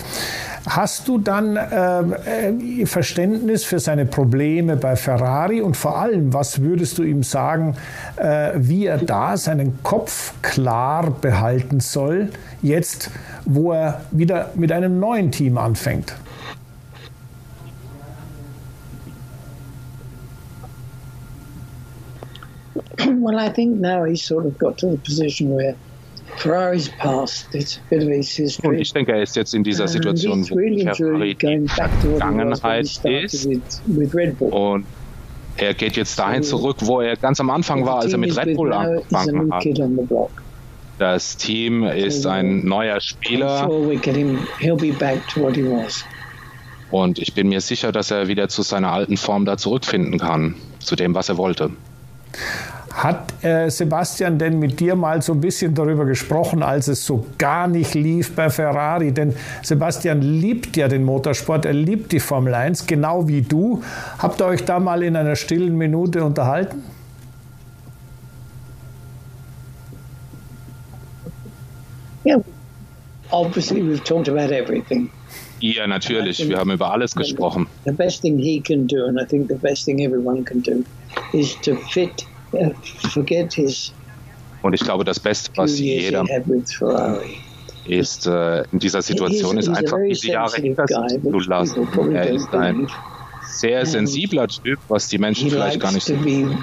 [0.66, 6.62] hast du dann ähm, äh, Verständnis für seine Probleme bei Ferrari und vor allem, was
[6.62, 7.76] würdest du ihm sagen,
[8.18, 12.30] äh, wie er da seinen Kopf klar behalten soll,
[12.62, 13.12] jetzt,
[13.46, 16.14] wo er wieder mit einem neuen Team anfängt?
[23.06, 25.76] well, I think now he's sort of got to the position where
[28.64, 30.56] Und ich denke, er ist jetzt in dieser Situation, wo
[30.94, 33.48] Ferrari die Vergangenheit ist.
[34.40, 34.86] Und
[35.58, 38.56] er geht jetzt dahin zurück, wo er ganz am Anfang war, als er mit Red
[38.56, 39.66] Bull angefangen hat.
[41.00, 43.70] Das Team ist ein neuer Spieler
[46.90, 50.56] und ich bin mir sicher, dass er wieder zu seiner alten Form da zurückfinden kann,
[50.80, 51.72] zu dem, was er wollte.
[52.98, 57.28] Hat äh, Sebastian denn mit dir mal so ein bisschen darüber gesprochen, als es so
[57.38, 59.12] gar nicht lief bei Ferrari?
[59.12, 63.84] Denn Sebastian liebt ja den Motorsport, er liebt die Formel 1, genau wie du.
[64.18, 66.82] Habt ihr euch da mal in einer stillen Minute unterhalten?
[72.26, 72.40] Yeah.
[73.30, 75.12] Obviously, we've talked about everything.
[75.60, 77.68] Ja, natürlich, wir haben über alles gesprochen.
[77.86, 80.84] The best thing he can do, and I think the best thing everyone can do,
[81.32, 82.26] is to fit,
[83.14, 83.94] forget his
[84.62, 86.26] Und ich glaube, das Beste, was jeder
[87.86, 91.88] ist, äh, in dieser Situation ist einfach diese Jahre hinter sich zu lassen.
[91.88, 92.88] probably Er ist ein
[93.50, 96.58] sehr sensibler Typ, was die Menschen vielleicht gar nicht so mögen.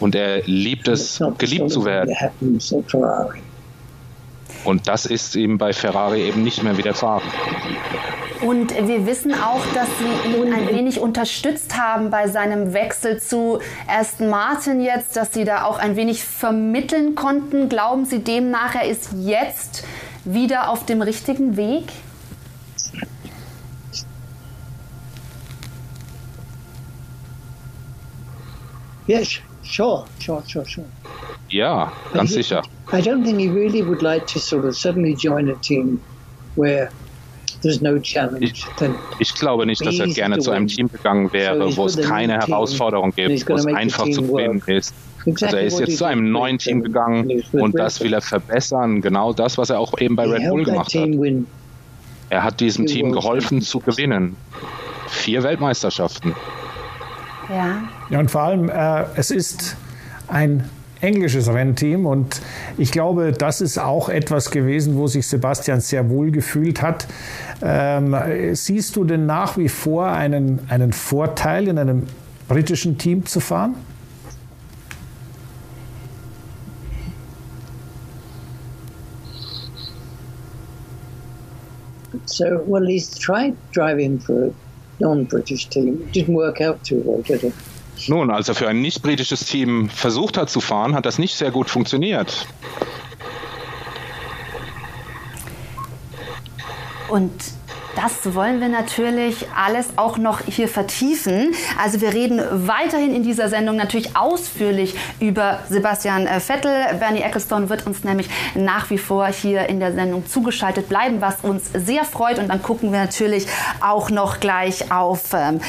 [0.00, 2.16] Und er liebt es, geliebt zu werden.
[4.64, 7.22] Und das ist ihm bei Ferrari eben nicht mehr widerfahren.
[8.42, 13.58] Und wir wissen auch, dass Sie ihn ein wenig unterstützt haben bei seinem Wechsel zu
[13.86, 17.68] Aston Martin jetzt, dass Sie da auch ein wenig vermitteln konnten.
[17.68, 19.84] Glauben Sie demnach, er ist jetzt
[20.24, 21.84] wieder auf dem richtigen Weg?
[29.06, 30.86] Yes, sure, sure, sure, sure.
[31.50, 32.62] Ja, ganz sicher.
[32.92, 36.00] I don't think he really would like to sort of suddenly join a team
[36.54, 36.90] where
[38.40, 38.64] ich,
[39.18, 43.12] ich, glaube nicht, dass er gerne zu einem Team gegangen wäre, wo es keine Herausforderung
[43.14, 44.94] gibt, wo es einfach zu gewinnen ist.
[45.26, 49.00] Also er ist jetzt zu einem neuen Team gegangen und das will er verbessern.
[49.02, 51.08] Genau das, was er auch eben bei Red Bull gemacht hat.
[52.30, 54.36] Er hat diesem Team geholfen zu gewinnen.
[55.08, 56.34] Vier Weltmeisterschaften.
[57.48, 57.82] Ja.
[58.10, 59.76] Ja, und vor allem, äh, es ist
[60.28, 60.68] ein
[61.00, 62.06] englisches Rennteam.
[62.06, 62.40] Und
[62.76, 67.06] ich glaube, das ist auch etwas gewesen, wo sich Sebastian sehr wohl gefühlt hat.
[67.62, 68.16] Ähm,
[68.52, 72.04] siehst du denn nach wie vor einen, einen Vorteil, in einem
[72.48, 73.74] britischen Team zu fahren?
[82.26, 84.50] So, well, he's tried driving for a
[85.00, 86.00] non-British team.
[86.02, 87.54] It didn't work out too well, did it?
[88.08, 91.36] Nun, als er für ein nicht britisches Team versucht hat zu fahren, hat das nicht
[91.36, 92.46] sehr gut funktioniert.
[97.08, 97.32] Und
[97.96, 101.52] das wollen wir natürlich alles auch noch hier vertiefen.
[101.78, 106.72] Also wir reden weiterhin in dieser Sendung natürlich ausführlich über Sebastian äh, Vettel.
[106.98, 111.40] Bernie Ecclestone wird uns nämlich nach wie vor hier in der Sendung zugeschaltet bleiben, was
[111.42, 112.38] uns sehr freut.
[112.38, 113.46] Und dann gucken wir natürlich
[113.80, 115.60] auch noch gleich auf ähm,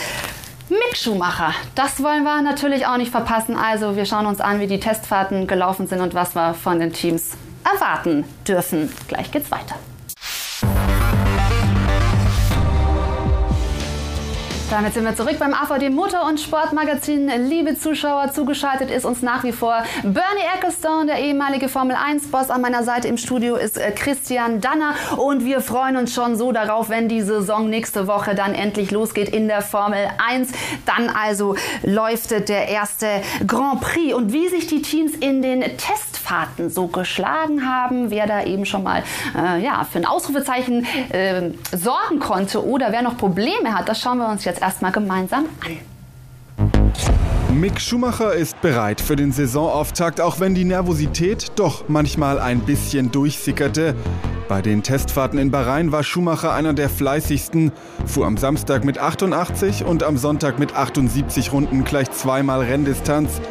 [0.72, 1.54] Mick Schumacher.
[1.76, 3.58] Das wollen wir natürlich auch nicht verpassen.
[3.58, 6.94] Also wir schauen uns an, wie die Testfahrten gelaufen sind und was wir von den
[6.94, 7.32] Teams
[7.66, 8.90] erwarten dürfen.
[9.10, 9.76] Gleich geht's weiter.
[14.72, 17.30] Damit sind wir zurück beim AVD Motor- und Sportmagazin.
[17.50, 22.50] Liebe Zuschauer, zugeschaltet ist uns nach wie vor Bernie Ecclestone, der ehemalige Formel-1-Boss.
[22.50, 26.54] An meiner Seite im Studio ist äh, Christian Danner und wir freuen uns schon so
[26.54, 30.54] darauf, wenn die Saison nächste Woche dann endlich losgeht in der Formel 1.
[30.86, 33.08] Dann also läuft der erste
[33.46, 38.46] Grand Prix und wie sich die Teams in den Testfahrten so geschlagen haben, wer da
[38.46, 39.04] eben schon mal
[39.38, 44.20] äh, ja, für ein Ausrufezeichen äh, sorgen konnte oder wer noch Probleme hat, das schauen
[44.20, 45.78] wir uns jetzt erstmal gemeinsam an.
[47.54, 53.12] Mick Schumacher ist bereit für den Saisonauftakt, auch wenn die Nervosität doch manchmal ein bisschen
[53.12, 53.94] durchsickerte.
[54.48, 57.72] Bei den Testfahrten in Bahrain war Schumacher einer der fleißigsten,
[58.06, 63.42] fuhr am Samstag mit 88 und am Sonntag mit 78 Runden gleich zweimal Renndistanz.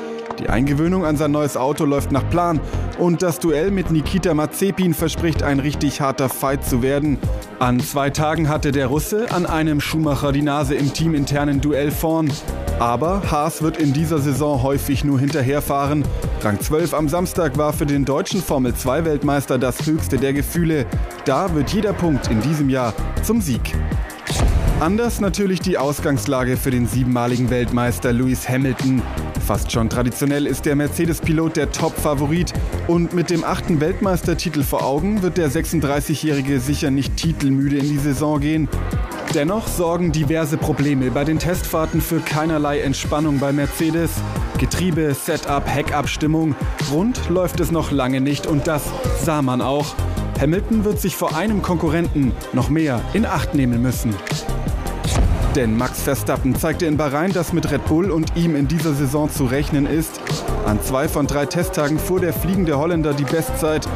[0.41, 2.61] Die Eingewöhnung an sein neues Auto läuft nach Plan
[2.99, 7.19] und das Duell mit Nikita Mazepin verspricht ein richtig harter Fight zu werden.
[7.59, 12.33] An zwei Tagen hatte der Russe an einem Schumacher die Nase im teaminternen Duell vorn.
[12.79, 16.05] Aber Haas wird in dieser Saison häufig nur hinterherfahren.
[16.41, 20.87] Rang 12 am Samstag war für den deutschen Formel-2-Weltmeister das höchste der Gefühle.
[21.27, 23.75] Da wird jeder Punkt in diesem Jahr zum Sieg.
[24.81, 29.03] Anders natürlich die Ausgangslage für den siebenmaligen Weltmeister Lewis Hamilton.
[29.47, 32.55] Fast schon traditionell ist der Mercedes-Pilot der Top-Favorit
[32.87, 37.99] und mit dem achten Weltmeistertitel vor Augen wird der 36-Jährige sicher nicht titelmüde in die
[37.99, 38.71] Saison gehen.
[39.35, 44.13] Dennoch sorgen diverse Probleme bei den Testfahrten für keinerlei Entspannung bei Mercedes.
[44.57, 46.55] Getriebe, Setup, Heckabstimmung.
[46.91, 48.85] Rund läuft es noch lange nicht und das
[49.23, 49.95] sah man auch.
[50.41, 54.15] Hamilton wird sich vor einem Konkurrenten noch mehr in Acht nehmen müssen.
[55.57, 59.29] Denn Max Verstappen zeigte in Bahrain, dass mit Red Bull und ihm in dieser Saison
[59.29, 60.21] zu rechnen ist.
[60.65, 63.87] An zwei von drei Testtagen fuhr der fliegende Holländer die Bestzeit.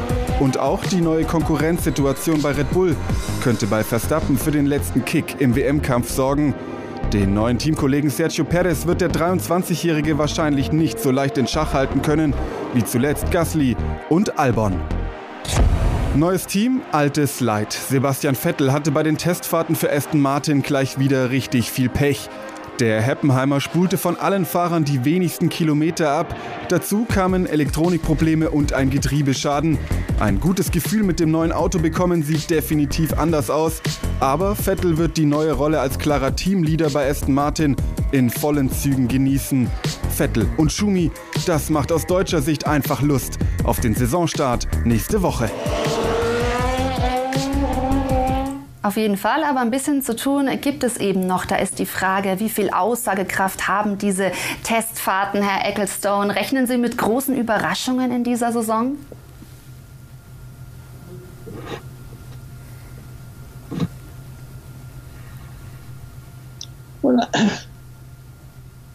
[0.41, 2.95] Und auch die neue Konkurrenzsituation bei Red Bull
[3.41, 6.53] könnte bei Verstappen für den letzten Kick im WM-Kampf sorgen.
[7.13, 12.01] Den neuen Teamkollegen Sergio Perez wird der 23-Jährige wahrscheinlich nicht so leicht in Schach halten
[12.01, 12.33] können
[12.73, 13.77] wie zuletzt Gasly
[14.09, 14.73] und Albon.
[16.15, 17.73] Neues Team, altes Leid.
[17.73, 22.29] Sebastian Vettel hatte bei den Testfahrten für Aston Martin gleich wieder richtig viel Pech.
[22.79, 26.33] Der Heppenheimer spulte von allen Fahrern die wenigsten Kilometer ab.
[26.69, 29.77] Dazu kamen Elektronikprobleme und ein Getriebeschaden.
[30.17, 33.81] Ein gutes Gefühl mit dem neuen Auto bekommen sieht definitiv anders aus.
[34.21, 37.75] Aber Vettel wird die neue Rolle als klarer Teamleader bei Aston Martin
[38.11, 39.69] in vollen Zügen genießen.
[40.15, 41.11] Vettel und Schumi,
[41.45, 45.51] das macht aus deutscher Sicht einfach Lust auf den Saisonstart nächste Woche.
[48.85, 51.45] Auf jeden Fall, aber ein bisschen zu tun gibt es eben noch.
[51.47, 56.35] Da ist die Frage, wie viel Aussagekraft haben diese Testfahrten, Herr Ecclestone?
[56.35, 58.95] Rechnen Sie mit großen Überraschungen in dieser Saison?
[67.01, 67.27] Well,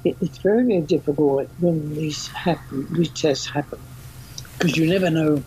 [0.04, 3.80] it's very, very difficult when these happen, these tests happen,
[4.56, 5.42] because you never know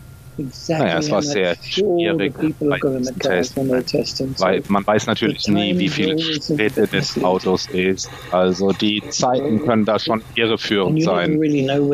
[0.68, 2.34] naja, es war sehr schwierig
[4.38, 8.10] weil man weiß natürlich nie, wie viel Schritte des Autos ist.
[8.30, 11.38] Also die Zeiten können da schon irreführend sein.
[11.40, 11.84] Und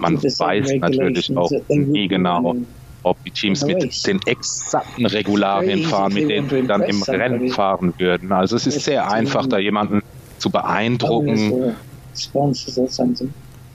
[0.00, 2.56] man weiß natürlich auch nie genau,
[3.02, 7.94] ob die Teams mit den exakten Regularien fahren, mit denen sie dann im Rennen fahren
[7.98, 8.32] würden.
[8.32, 10.02] Also es ist sehr einfach, da jemanden
[10.38, 11.74] zu beeindrucken.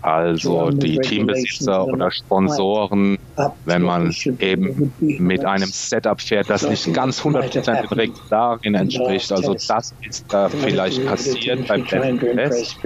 [0.06, 3.18] Also die Teambesitzer oder Sponsoren,
[3.65, 9.32] wenn man eben mit einem Setup fährt, das nicht ganz 100% den Regularien entspricht.
[9.32, 12.78] Also das ist da vielleicht passiert beim Test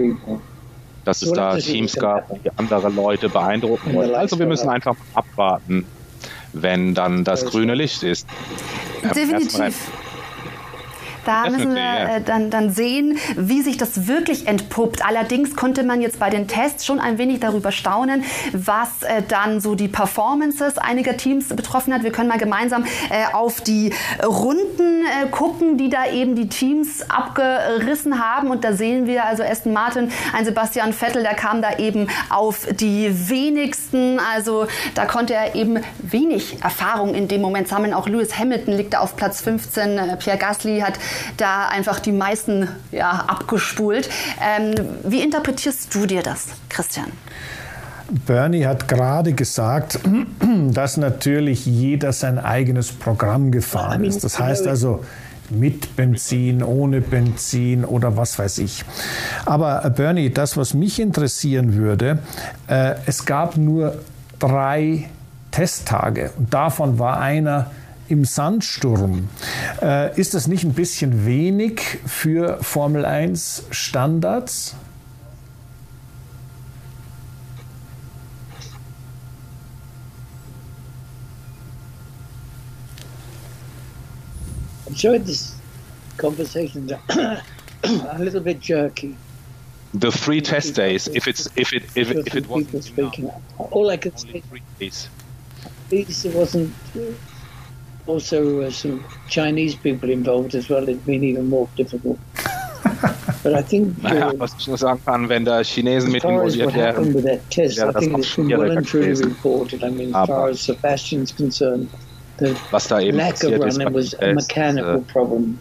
[1.03, 4.15] dass es da Teams gab, die andere Leute beeindrucken wollten.
[4.15, 5.85] Also wir müssen einfach abwarten,
[6.53, 8.27] wenn dann das grüne Licht ist.
[9.03, 9.75] Definitiv.
[11.29, 15.05] Da müssen wir äh, dann, dann sehen, wie sich das wirklich entpuppt.
[15.05, 19.61] Allerdings konnte man jetzt bei den Tests schon ein wenig darüber staunen, was äh, dann
[19.61, 22.01] so die Performances einiger Teams betroffen hat.
[22.01, 23.93] Wir können mal gemeinsam äh, auf die
[24.25, 28.49] Runden gucken, die da eben die Teams abgerissen haben.
[28.49, 32.65] Und da sehen wir also Aston Martin, ein Sebastian Vettel, der kam da eben auf
[32.71, 34.19] die wenigsten.
[34.33, 34.65] Also
[34.95, 37.93] da konnte er eben wenig Erfahrung in dem Moment sammeln.
[37.93, 39.97] Auch Lewis Hamilton liegt da auf Platz 15.
[39.99, 40.93] Äh, Pierre Gasly hat
[41.37, 44.09] da einfach die meisten ja, abgespult.
[44.41, 47.11] Ähm, wie interpretierst du dir das, Christian?
[48.25, 49.99] Bernie hat gerade gesagt,
[50.71, 54.23] dass natürlich jeder sein eigenes Programm gefahren ist.
[54.23, 55.03] Das heißt also,
[55.49, 58.83] mit Benzin, ohne Benzin oder was weiß ich.
[59.45, 62.19] Aber äh, Bernie, das, was mich interessieren würde,
[62.67, 63.95] äh, es gab nur
[64.37, 65.09] drei
[65.51, 67.71] Testtage und davon war einer
[68.09, 69.29] im Sandsturm.
[69.81, 74.75] Äh, ist das nicht ein bisschen wenig für Formel 1 Standards?
[84.87, 85.55] I'm sure this
[86.17, 89.15] conversation a little bit jerky.
[89.93, 93.89] The three test days, if it's if it if it, if it wasn't speaking, all
[93.89, 94.43] I could say,
[94.79, 96.73] it wasn't
[98.09, 100.89] also uh, some Chinese people involved as well.
[100.89, 102.19] It's been even more difficult.
[103.43, 106.75] But I think, uh, naja, was ich nur sagen kann, wenn da Chinesen mit involviert
[106.75, 109.35] wären, wäre das noch schwieriger gewesen.
[109.81, 111.87] I mean, as far as Sebastian's concerned,
[112.37, 115.57] the was da eben lack of running was a mechanical äh, problem.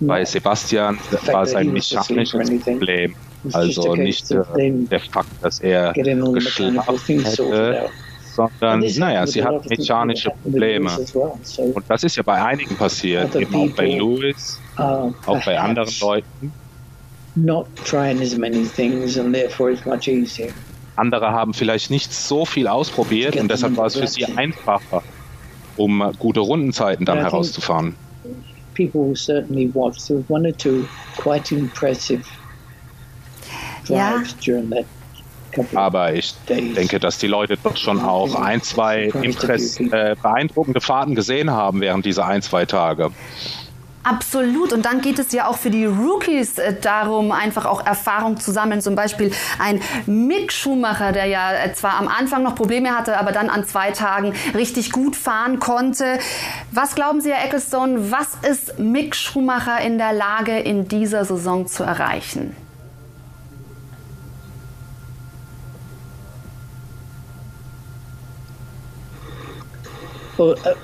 [0.00, 3.14] Bei Sebastian war es ein mechanisches Problem.
[3.52, 4.42] Also nicht äh,
[4.90, 7.88] der Fakt, dass er geschlafen hätte,
[8.34, 10.90] sondern naja, sie hat mechanische Probleme.
[11.56, 16.52] Und das ist ja bei einigen passiert, eben auch bei Lewis, auch bei anderen Leuten.
[20.96, 25.02] Andere haben vielleicht nicht so viel ausprobiert und deshalb war es für sie einfacher,
[25.76, 27.94] um gute Rundenzeiten dann herauszufahren.
[28.74, 30.06] People certainly watched.
[30.06, 30.86] There was one or two
[31.18, 32.22] quite impressive
[33.84, 34.86] drives during that
[35.74, 41.14] aber ich denke, dass die Leute doch schon auch ein, zwei Impress äh, beeindruckende Fahrten
[41.14, 43.10] gesehen haben während dieser ein, zwei Tage.
[44.04, 44.72] Absolut.
[44.72, 48.50] Und dann geht es ja auch für die Rookies äh, darum, einfach auch Erfahrung zu
[48.50, 48.80] sammeln.
[48.80, 53.30] Zum Beispiel ein Mick Schumacher, der ja äh, zwar am Anfang noch Probleme hatte, aber
[53.30, 56.18] dann an zwei Tagen richtig gut fahren konnte.
[56.72, 61.66] Was glauben Sie, Herr Ecclestone, was ist Mick Schumacher in der Lage, in dieser Saison
[61.68, 62.56] zu erreichen?
[70.42, 70.74] Well, uh,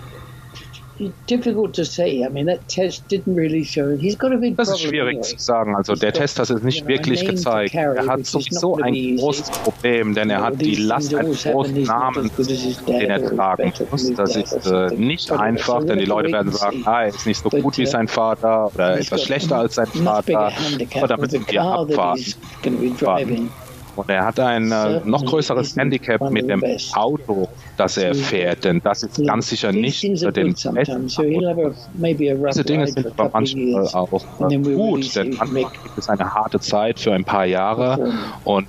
[1.27, 2.25] difficult to say.
[2.25, 3.97] I mean, that test didn't really show.
[3.97, 5.75] He's got a big das ist schwierig zu sagen.
[5.75, 7.75] Also der Test hat es nicht wirklich gezeigt.
[7.75, 13.11] Er hat sowieso ein großes Problem, denn er hat die Last eines großen Namens, den
[13.11, 14.13] er tragen muss.
[14.15, 17.49] Das ist äh, nicht einfach, denn die Leute werden sagen, ah, er ist nicht so
[17.49, 20.53] gut wie sein Vater oder etwas schlechter als sein Vater.
[20.95, 23.51] Aber damit sind wir abwarten.
[23.99, 26.63] Und er hat ein äh, noch größeres Handicap mit dem
[26.95, 32.87] Auto, das er fährt, denn das ist ganz sicher nicht für den besten Diese Dinge
[32.87, 37.25] sind aber manchmal auch äh, gut, denn manchmal gibt es eine harte Zeit für ein
[37.25, 38.13] paar Jahre
[38.45, 38.69] und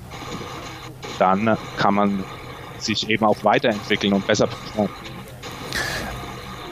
[1.20, 2.24] dann kann man
[2.80, 4.92] sich eben auch weiterentwickeln und besser performen.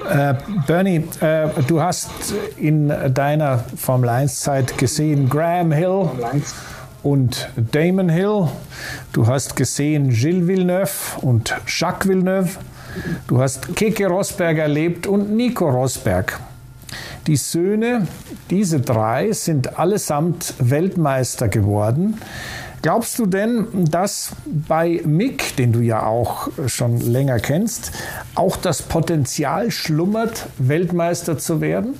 [0.10, 0.34] Äh,
[0.66, 6.10] Bernie, äh, du hast in deiner Formel 1-Zeit gesehen Graham Hill
[7.03, 8.47] und Damon Hill.
[9.13, 12.57] Du hast gesehen Gilles Villeneuve und Jacques Villeneuve.
[13.27, 16.39] Du hast Keke Rosberg erlebt und Nico Rosberg.
[17.27, 18.07] Die Söhne,
[18.49, 22.17] diese drei, sind allesamt Weltmeister geworden.
[22.81, 27.91] Glaubst du denn, dass bei Mick, den du ja auch schon länger kennst,
[28.35, 31.95] auch das Potenzial schlummert, Weltmeister zu werden?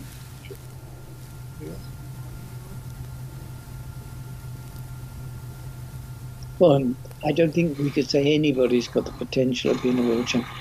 [6.60, 10.28] Well, I don't think we could say anybody's got the potential of being a world
[10.28, 10.52] champion.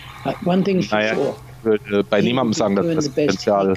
[0.45, 1.15] One thing's for naja.
[1.15, 1.37] sure
[1.67, 3.75] würde bei niemandem sagen, dass das Potenzial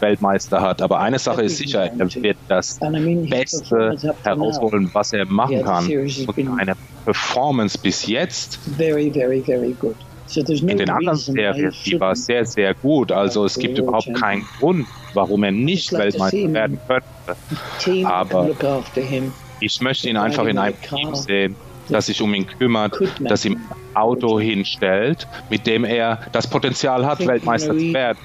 [0.00, 0.82] Weltmeister hat.
[0.82, 2.80] Aber eine Sache ist sicher, er wird das
[3.28, 5.86] Beste herausholen, was er machen kann.
[5.86, 8.58] Und eine Performance bis jetzt
[10.36, 13.12] in den anderen Serien, die war sehr, sehr gut.
[13.12, 18.08] Also es gibt überhaupt keinen Grund, warum er nicht Weltmeister werden könnte.
[18.08, 18.50] Aber
[19.60, 21.56] ich möchte ihn einfach in einem Team sehen,
[21.88, 23.60] das sich um ihn kümmert, das ihm
[23.94, 28.18] Auto hinstellt, mit dem er das Potenzial hat, Weltmeister zu werden.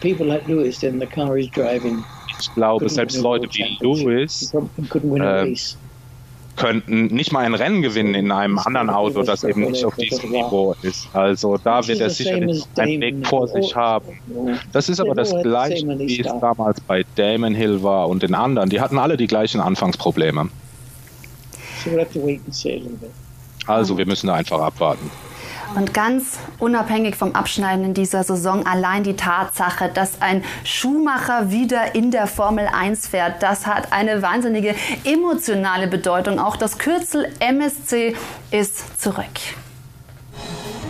[2.39, 5.53] Ich glaube, selbst Leute wie Lewis äh,
[6.57, 10.31] könnten nicht mal ein Rennen gewinnen in einem anderen Auto, das eben nicht auf diesem
[10.31, 11.07] Niveau ist.
[11.13, 14.07] Also da wird er sicherlich einen Weg vor sich haben.
[14.73, 18.69] Das ist aber das Gleiche, wie es damals bei Damon Hill war und den anderen.
[18.69, 20.49] Die hatten alle die gleichen Anfangsprobleme.
[23.67, 25.09] Also wir müssen einfach abwarten.
[25.75, 31.95] Und ganz unabhängig vom Abschneiden in dieser Saison, allein die Tatsache, dass ein Schuhmacher wieder
[31.95, 34.75] in der Formel 1 fährt, das hat eine wahnsinnige
[35.05, 36.39] emotionale Bedeutung.
[36.39, 38.15] Auch das Kürzel MSC
[38.51, 39.25] ist zurück.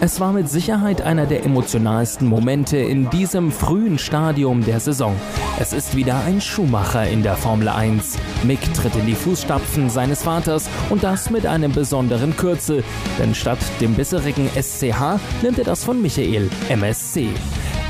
[0.03, 5.15] Es war mit Sicherheit einer der emotionalsten Momente in diesem frühen Stadium der Saison.
[5.59, 8.17] Es ist wieder ein Schuhmacher in der Formel 1.
[8.41, 12.83] Mick tritt in die Fußstapfen seines Vaters und das mit einem besonderen Kürzel,
[13.19, 17.27] denn statt dem bisserigen SCH nimmt er das von Michael MSC.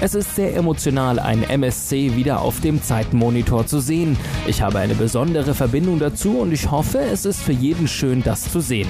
[0.02, 4.18] Es ist sehr emotional, ein MSC wieder auf dem Zeitenmonitor zu sehen.
[4.48, 8.52] Ich habe eine besondere Verbindung dazu und ich hoffe, es ist für jeden schön, das
[8.52, 8.90] zu sehen.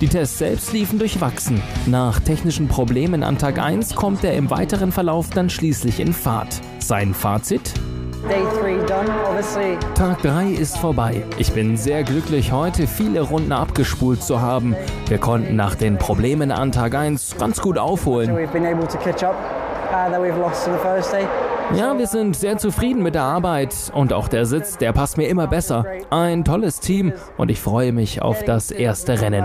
[0.00, 1.60] Die Tests selbst liefen durchwachsen.
[1.84, 6.58] Nach technischen Problemen an Tag 1 kommt er im weiteren Verlauf dann schließlich in Fahrt.
[6.78, 7.74] Sein Fazit?
[9.94, 11.22] Tag 3 ist vorbei.
[11.36, 14.74] Ich bin sehr glücklich, heute viele Runden abgespult zu haben.
[15.06, 18.30] Wir konnten nach den Problemen an Tag 1 ganz gut aufholen.
[21.74, 25.28] Ja, wir sind sehr zufrieden mit der Arbeit und auch der Sitz, der passt mir
[25.28, 25.84] immer besser.
[26.10, 29.44] Ein tolles Team und ich freue mich auf das erste Rennen.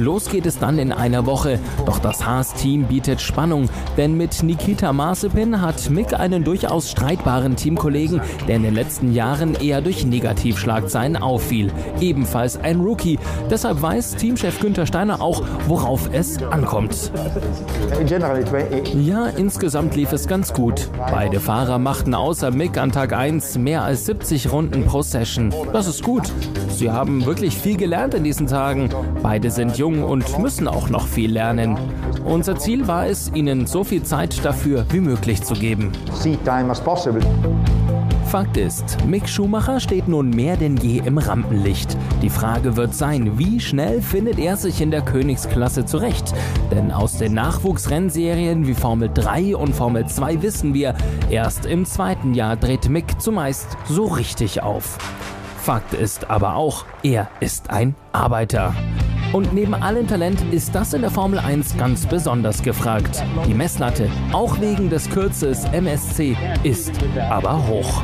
[0.00, 1.58] Los geht es dann in einer Woche.
[1.84, 8.22] Doch das Haas-Team bietet Spannung, denn mit Nikita Mazepin hat Mick einen durchaus streitbaren Teamkollegen,
[8.48, 11.70] der in den letzten Jahren eher durch Negativschlagzeilen auffiel.
[12.00, 13.18] Ebenfalls ein Rookie.
[13.50, 17.12] Deshalb weiß Teamchef Günther Steiner auch, worauf es ankommt.
[18.98, 20.88] Ja, insgesamt lief es ganz gut.
[21.10, 25.52] Beide Fahrer machten außer Mick an Tag 1 mehr als 70 Runden pro Session.
[25.74, 26.32] Das ist gut.
[26.70, 28.88] Sie haben wirklich viel gelernt in diesen Tagen.
[29.22, 31.76] Beide sind jung jung und müssen auch noch viel lernen.
[32.24, 35.92] Unser Ziel war es, ihnen so viel Zeit dafür wie möglich zu geben.
[38.26, 41.96] Fakt ist, Mick Schumacher steht nun mehr denn je im Rampenlicht.
[42.22, 46.32] Die Frage wird sein, wie schnell findet er sich in der Königsklasse zurecht?
[46.70, 50.94] Denn aus den Nachwuchsrennserien wie Formel 3 und Formel 2 wissen wir,
[51.28, 54.98] erst im zweiten Jahr dreht Mick zumeist so richtig auf.
[55.58, 58.72] Fakt ist aber auch, er ist ein Arbeiter.
[59.32, 63.22] Und neben allem Talent ist das in der Formel 1 ganz besonders gefragt.
[63.46, 66.92] Die Messlatte, auch wegen des Kürzes MSC, ist
[67.30, 68.02] aber hoch.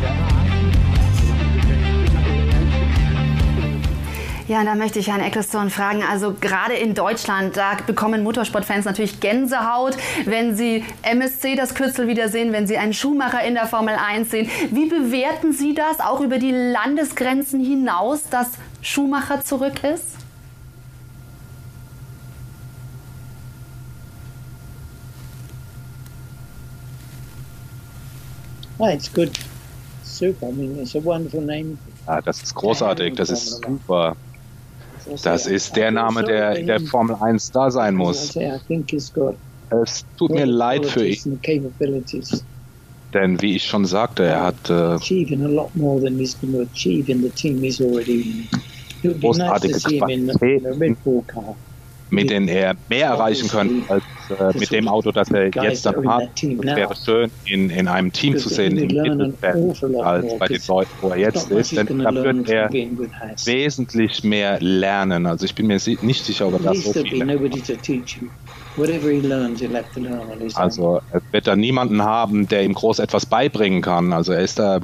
[4.46, 6.04] Ja, da möchte ich Herrn Ecclestone fragen.
[6.08, 9.96] Also gerade in Deutschland, da bekommen Motorsportfans natürlich Gänsehaut,
[10.26, 14.48] wenn sie MSC das Kürzel wiedersehen, wenn sie einen Schuhmacher in der Formel 1 sehen.
[14.70, 20.15] Wie bewerten Sie das auch über die Landesgrenzen hinaus, dass Schuhmacher zurück ist?
[28.78, 29.30] Oh, it's good.
[30.02, 30.46] Super.
[30.46, 31.78] I mean, it's a wonderful name.
[32.06, 33.14] Ja, das ist großartig.
[33.14, 34.16] Das ist super.
[35.22, 38.36] Das ist der Name, der in der Formel 1 da sein muss.
[39.68, 41.40] Es tut mir leid für ihn.
[43.14, 44.98] Denn wie ich schon sagte, er hat äh,
[49.20, 50.30] großartige Qualitäten
[52.10, 56.08] mit denen er mehr erreichen könnte als äh, mit dem Auto, das er jetzt dann
[56.08, 56.28] hat.
[56.42, 60.90] Es wäre schön, in, in einem Team zu sehen, im Mittelfeld, als bei den Leuten,
[61.00, 61.76] wo er jetzt ist.
[61.76, 62.70] Denn da wird er
[63.44, 65.26] wesentlich mehr lernen.
[65.26, 67.22] Also ich bin mir nicht sicher, ob er das so viel
[70.54, 74.12] Also er wird da niemanden haben, der ihm groß etwas beibringen kann.
[74.12, 74.80] Also er ist da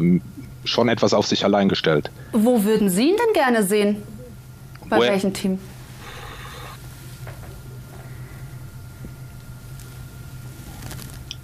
[0.64, 2.11] schon etwas auf sich allein gestellt.
[2.32, 3.97] Wo würden Sie ihn denn gerne sehen?
[4.88, 5.59] Bei welchem Team?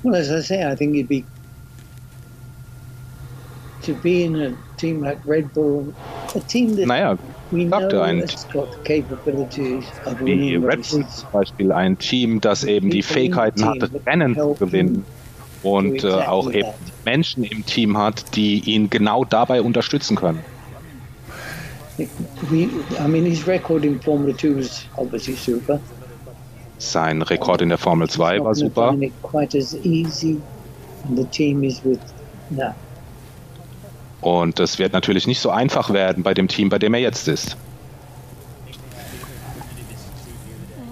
[0.09, 1.23] Well, as I say, I think it'd be
[3.83, 5.93] to be in a team like Red Bull,
[6.35, 7.19] a team that naja,
[7.53, 12.41] we know ein, has got the capabilities of wie Red Bull zum Beispiel ein Team,
[12.41, 15.05] das eben die Fähigkeiten hat, Rennen zu gewinnen
[15.63, 16.73] und äh, auch eben
[17.05, 20.43] Menschen im Team hat, die ihn genau dabei unterstützen können.
[21.99, 22.09] I
[23.09, 25.79] mean, his record in Formula 2 is obviously super.
[26.79, 28.97] Sein Rekord in der Formel 2 war super.
[34.21, 37.29] Und es wird natürlich nicht so einfach werden bei dem Team, bei dem er jetzt
[37.29, 37.57] ist.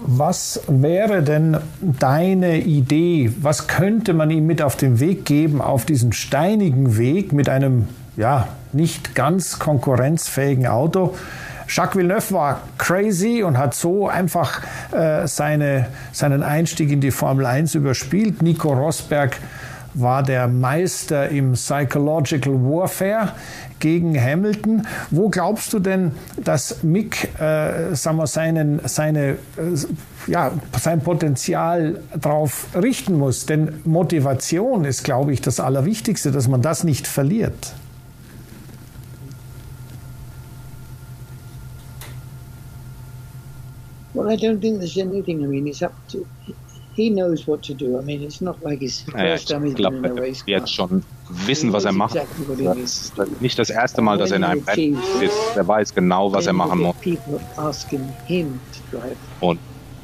[0.09, 3.31] Was wäre denn deine Idee?
[3.41, 7.89] Was könnte man ihm mit auf den Weg geben, auf diesen steinigen Weg mit einem
[8.15, 11.13] ja, nicht ganz konkurrenzfähigen Auto?
[11.67, 14.61] Jacques Villeneuve war crazy und hat so einfach
[14.91, 18.41] äh, seine, seinen Einstieg in die Formel 1 überspielt.
[18.41, 19.37] Nico Rosberg
[19.93, 23.33] war der Meister im Psychological Warfare
[23.79, 24.87] gegen Hamilton.
[25.11, 29.37] Wo glaubst du denn, dass Mick äh, sagen wir, seinen, seine, äh,
[30.27, 33.45] ja, sein Potenzial darauf richten muss?
[33.45, 37.73] Denn Motivation ist, glaube ich, das Allerwichtigste, dass man das nicht verliert.
[44.17, 45.43] Well, I don't think there's anything.
[45.43, 46.25] I mean, it's up to.
[46.95, 47.99] He knows what to do.
[47.99, 50.49] I mean, it's not like his first time he's been in a race car.
[50.49, 51.03] jetzt schon
[51.45, 52.15] wissen, was er macht.
[52.15, 55.37] Das ist nicht das erste Mal, dass er in einem Rennen ist.
[55.55, 56.95] Er weiß genau, was er machen muss.
[59.41, 59.59] Und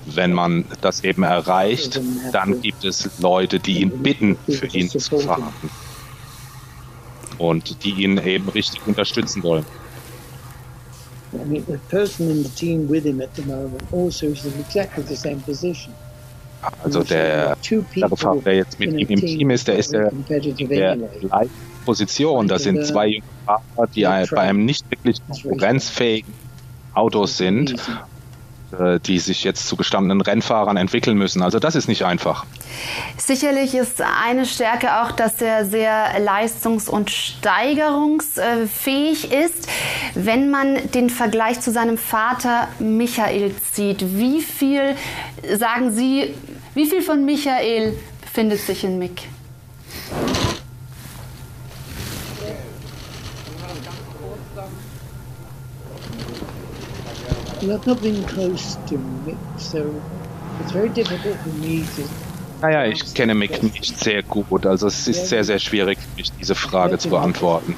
[0.05, 1.99] wenn man das eben erreicht,
[2.31, 5.51] dann gibt es Leute, die ihn bitten, für ihn zu fahren.
[7.39, 9.65] Und die ihn eben richtig unterstützen wollen.
[11.41, 14.53] I mean, the person in the team with him at the moment also is in
[14.59, 15.93] exactly the same position.
[16.83, 20.95] Also der, der, der jetzt mit ihm im Team ist, der ist der, in der
[20.95, 21.49] gleichen
[21.85, 22.47] Position.
[22.47, 26.33] Das sind zwei junge Fahrer, die bei einem nicht wirklich konkurrenzfähigen
[26.93, 27.75] Autos sind
[28.79, 31.41] äh, die sich jetzt zu gestandenen Rennfahrern entwickeln müssen.
[31.41, 32.45] Also das ist nicht einfach.
[33.17, 39.69] Sicherlich ist eine Stärke auch, dass er sehr leistungs- und steigerungsfähig ist.
[40.15, 44.97] Wenn man den Vergleich zu seinem Vater Michael zieht, wie viel,
[45.57, 46.33] sagen Sie,
[46.73, 47.97] wie viel von Michael
[48.33, 49.21] findet sich in Mick?
[62.63, 66.55] Naja, ich kenne Mick nicht sehr gut, also es ist sehr, sehr schwierig, mich diese
[66.55, 67.75] Frage zu beantworten.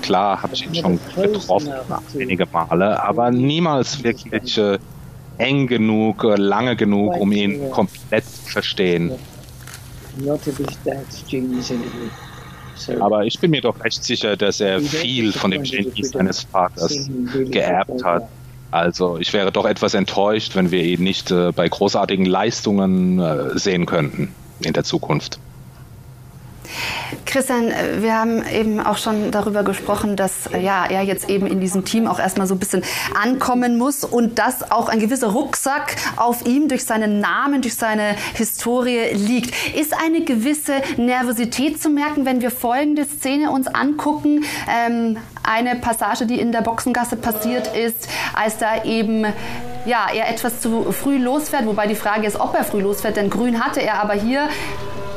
[0.00, 1.70] Klar habe ich ihn schon getroffen,
[2.18, 4.78] einige Male, aber niemals wirklich äh,
[5.36, 9.12] eng genug, äh, lange genug, um ihn komplett zu verstehen.
[13.00, 17.10] Aber ich bin mir doch recht sicher, dass er viel von dem Genie seines Vaters
[17.50, 18.30] geerbt hat.
[18.74, 23.56] Also ich wäre doch etwas enttäuscht, wenn wir ihn nicht äh, bei großartigen Leistungen äh,
[23.56, 25.38] sehen könnten in der Zukunft.
[27.26, 31.46] Christian, äh, wir haben eben auch schon darüber gesprochen, dass äh, ja, er jetzt eben
[31.46, 32.82] in diesem Team auch erstmal so ein bisschen
[33.20, 38.16] ankommen muss und dass auch ein gewisser Rucksack auf ihm durch seinen Namen, durch seine
[38.34, 39.54] Historie liegt.
[39.74, 44.44] Ist eine gewisse Nervosität zu merken, wenn wir folgende Szene uns angucken?
[44.68, 49.26] Ähm, eine Passage, die in der Boxengasse passiert ist, als da eben
[49.86, 53.30] ja, er etwas zu früh losfährt, wobei die Frage ist, ob er früh losfährt, denn
[53.30, 54.48] grün hatte er, aber hier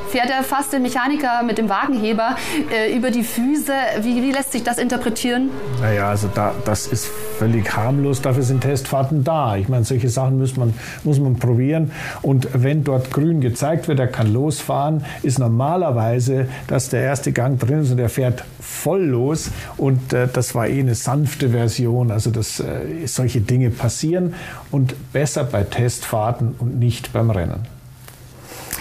[0.08, 2.36] fährt er fast den Mechaniker mit dem Wagenheber
[2.74, 3.74] äh, über die Füße.
[4.02, 5.50] Wie, wie, lässt sich das interpretieren?
[5.82, 7.08] Naja, also da, das ist
[7.38, 8.22] völlig harmlos.
[8.22, 9.58] Dafür sind Testfahrten da.
[9.58, 11.92] Ich meine, solche Sachen muss man, muss man probieren.
[12.22, 17.60] Und wenn dort grün gezeigt wird, er kann losfahren, ist normalerweise, dass der erste Gang
[17.60, 19.52] drin ist und er fährt voll los.
[19.76, 22.12] Und äh, das war eh eine sanfte Version.
[22.12, 24.36] Also dass äh, solche Dinge passieren
[24.72, 27.66] und besser bei Testfahrten und nicht beim Rennen.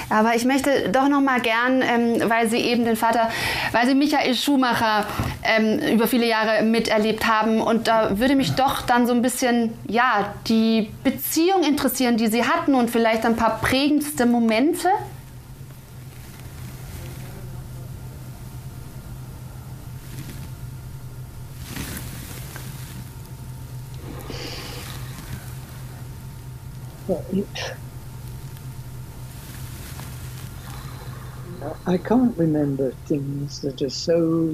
[0.08, 3.28] Aber ich möchte doch noch mal gern, ähm, weil Sie eben den Vater,
[3.72, 5.06] weil Sie Michael Schumacher
[5.42, 9.72] ähm, über viele Jahre miterlebt haben und da würde mich doch dann so ein bisschen,
[9.88, 14.88] ja, die Beziehung interessieren, die Sie hatten und vielleicht ein paar prägendste Momente.
[31.86, 34.50] I can't remember things that are so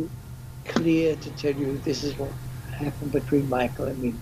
[0.67, 2.31] clear to tell you this is what
[2.71, 4.15] happened between Michael and me.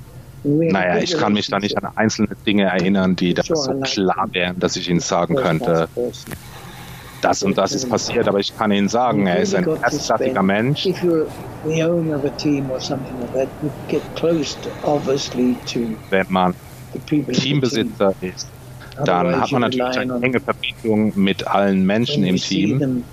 [0.43, 4.59] Naja, ich kann mich da nicht an einzelne Dinge erinnern, die da so klar wären,
[4.59, 5.89] dass ich Ihnen sagen könnte,
[7.21, 10.87] das und das ist passiert, aber ich kann Ihnen sagen, er ist ein erstklassiger Mensch.
[16.11, 16.55] Wenn man
[17.07, 18.49] Teambesitzer ist,
[19.05, 23.05] dann hat man natürlich eine enge Verbindung mit allen Menschen im Team.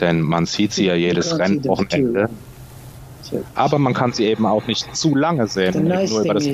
[0.00, 2.28] Denn man sieht sie ja jedes Rennwochenende.
[3.54, 5.84] Aber man kann sie eben auch nicht zu lange sehen.
[5.86, 6.46] Nur über das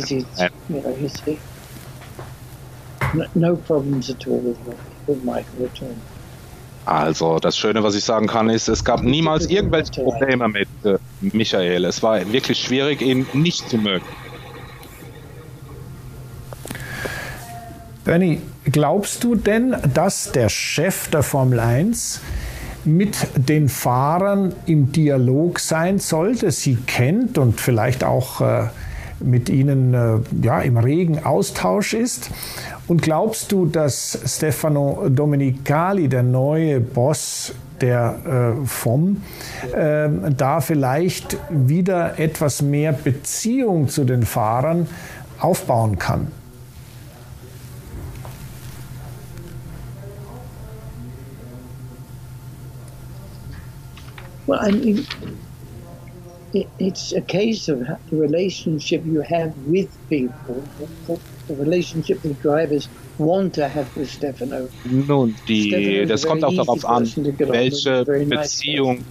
[6.87, 10.99] also, das Schöne, was ich sagen kann, ist, es gab niemals irgendwelche Probleme mit äh,
[11.21, 11.85] Michael.
[11.85, 14.05] Es war wirklich schwierig, ihn nicht zu mögen.
[18.07, 18.41] Bernie,
[18.71, 22.21] glaubst du denn, dass der Chef der Formel 1
[22.85, 28.69] mit den Fahrern im Dialog sein sollte, sie kennt und vielleicht auch äh,
[29.19, 32.31] mit ihnen äh, ja, im regen Austausch ist?
[32.87, 39.21] Und glaubst du, dass Stefano Domenicali, der neue Boss der äh, FOM,
[39.75, 44.87] äh, da vielleicht wieder etwas mehr Beziehung zu den Fahrern
[45.41, 46.29] aufbauen kann?
[54.47, 55.07] Well, I mean,
[56.53, 60.63] it, it's a case of the relationship you have with people,
[61.07, 62.89] the relationship the drivers
[63.19, 64.69] want to have with Stefano.
[64.85, 67.05] Nun, die, das kommt auch darauf an,
[67.39, 69.05] welche Beziehung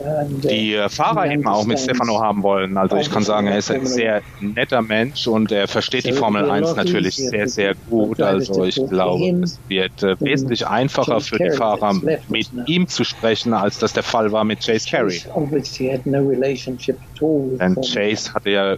[0.00, 2.76] die äh, Fahrer eben auch mit Stefano haben wollen.
[2.76, 6.48] Also ich kann sagen, er ist ein sehr netter Mensch und er versteht die Formel
[6.50, 8.20] 1 natürlich sehr, sehr gut.
[8.20, 11.94] Also ich glaube, es wird äh, wesentlich einfacher für die Fahrer
[12.28, 15.22] mit ihm zu sprechen, als das der Fall war mit Chase Carey.
[17.58, 18.76] Denn Chase hatte ja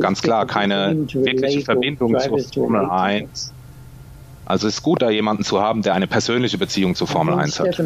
[0.00, 3.52] ganz klar keine wirkliche Verbindung zur Formel 1.
[4.48, 7.60] Also es ist gut, da jemanden zu haben, der eine persönliche Beziehung zur Formel 1
[7.60, 7.78] hat.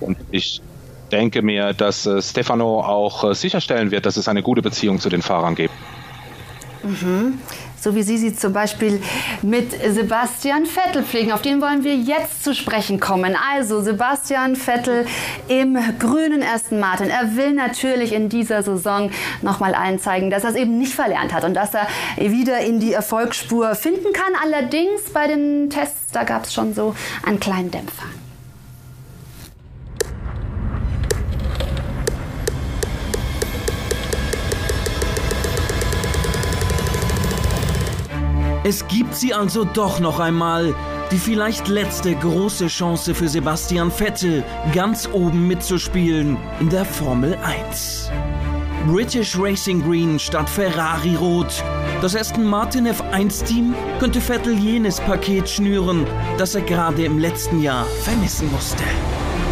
[0.00, 0.60] Und ich
[1.10, 5.08] denke mir, dass äh, Stefano auch äh, sicherstellen wird, dass es eine gute Beziehung zu
[5.08, 5.72] den Fahrern gibt.
[6.82, 7.38] Mhm
[7.80, 9.00] so wie Sie sie zum Beispiel
[9.42, 11.32] mit Sebastian Vettel pflegen.
[11.32, 13.36] Auf den wollen wir jetzt zu sprechen kommen.
[13.52, 15.06] Also Sebastian Vettel
[15.48, 17.10] im grünen Aston Martin.
[17.10, 19.10] Er will natürlich in dieser Saison
[19.42, 22.80] nochmal allen zeigen, dass er es eben nicht verlernt hat und dass er wieder in
[22.80, 24.32] die Erfolgsspur finden kann.
[24.42, 28.06] Allerdings bei den Tests, da gab es schon so einen kleinen Dämpfer.
[38.68, 40.74] Es gibt sie also doch noch einmal.
[41.10, 44.44] Die vielleicht letzte große Chance für Sebastian Vettel,
[44.74, 48.10] ganz oben mitzuspielen in der Formel 1.
[48.86, 51.64] British Racing Green statt Ferrari Rot.
[52.02, 56.06] Das Aston Martin F1-Team könnte Vettel jenes Paket schnüren,
[56.36, 58.84] das er gerade im letzten Jahr vermissen musste.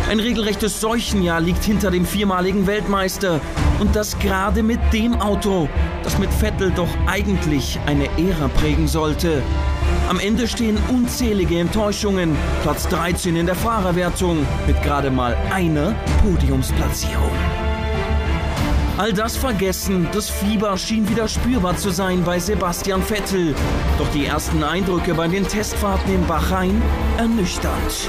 [0.08, 3.40] Ein regelrechtes Seuchenjahr liegt hinter dem viermaligen Weltmeister.
[3.80, 5.68] Und das gerade mit dem Auto,
[6.04, 9.42] das mit Vettel doch eigentlich eine Ära prägen sollte.
[10.08, 12.36] Am Ende stehen unzählige Enttäuschungen.
[12.62, 17.32] Platz 13 in der Fahrerwertung mit gerade mal einer Podiumsplatzierung.
[18.98, 23.56] All das vergessen, das Fieber schien wieder spürbar zu sein bei Sebastian Vettel.
[23.98, 26.80] Doch die ersten Eindrücke bei den Testfahrten in Bahrain
[27.18, 28.08] ernüchternd.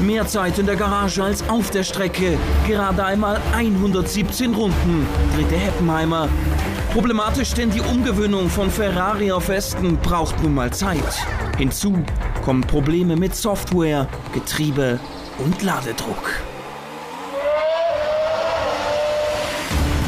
[0.00, 2.38] Mehr Zeit in der Garage als auf der Strecke.
[2.66, 6.28] Gerade einmal 117 Runden, dritte Heppenheimer.
[6.94, 11.04] Problematisch, denn die Umgewöhnung von Ferrari auf Westen braucht nun mal Zeit.
[11.58, 12.02] Hinzu
[12.42, 14.98] kommen Probleme mit Software, Getriebe
[15.38, 16.32] und Ladedruck.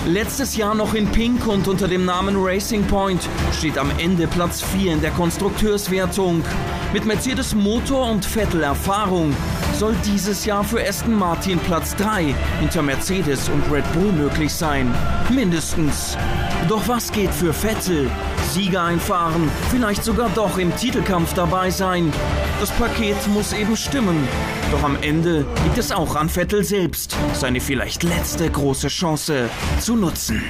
[0.07, 4.63] Letztes Jahr noch in Pink und unter dem Namen Racing Point steht am Ende Platz
[4.63, 6.43] 4 in der Konstrukteurswertung.
[6.93, 9.35] Mit Mercedes Motor und Vettel Erfahrung
[9.83, 14.95] soll dieses Jahr für Aston Martin Platz 3 hinter Mercedes und Red Bull möglich sein.
[15.29, 16.17] Mindestens.
[16.69, 18.09] Doch was geht für Vettel?
[18.53, 22.13] Sieger einfahren, vielleicht sogar doch im Titelkampf dabei sein.
[22.61, 24.29] Das Paket muss eben stimmen.
[24.71, 29.97] Doch am Ende liegt es auch an Vettel selbst, seine vielleicht letzte große Chance zu
[29.97, 30.45] nutzen.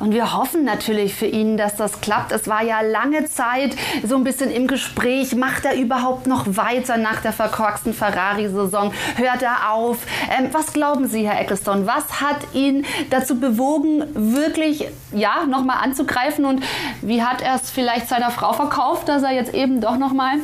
[0.00, 2.32] Und wir hoffen natürlich für ihn, dass das klappt.
[2.32, 5.34] Es war ja lange Zeit so ein bisschen im Gespräch.
[5.34, 8.92] Macht er überhaupt noch weiter nach der verkorksten Ferrari-Saison?
[9.16, 9.98] Hört er auf?
[10.30, 11.86] Ähm, was glauben Sie, Herr Ecclestone?
[11.86, 16.44] Was hat ihn dazu bewogen, wirklich ja, nochmal anzugreifen?
[16.44, 16.62] Und
[17.02, 20.34] wie hat er es vielleicht seiner Frau verkauft, dass er jetzt eben doch nochmal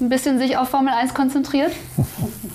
[0.00, 1.72] ein bisschen sich auf Formel 1 konzentriert?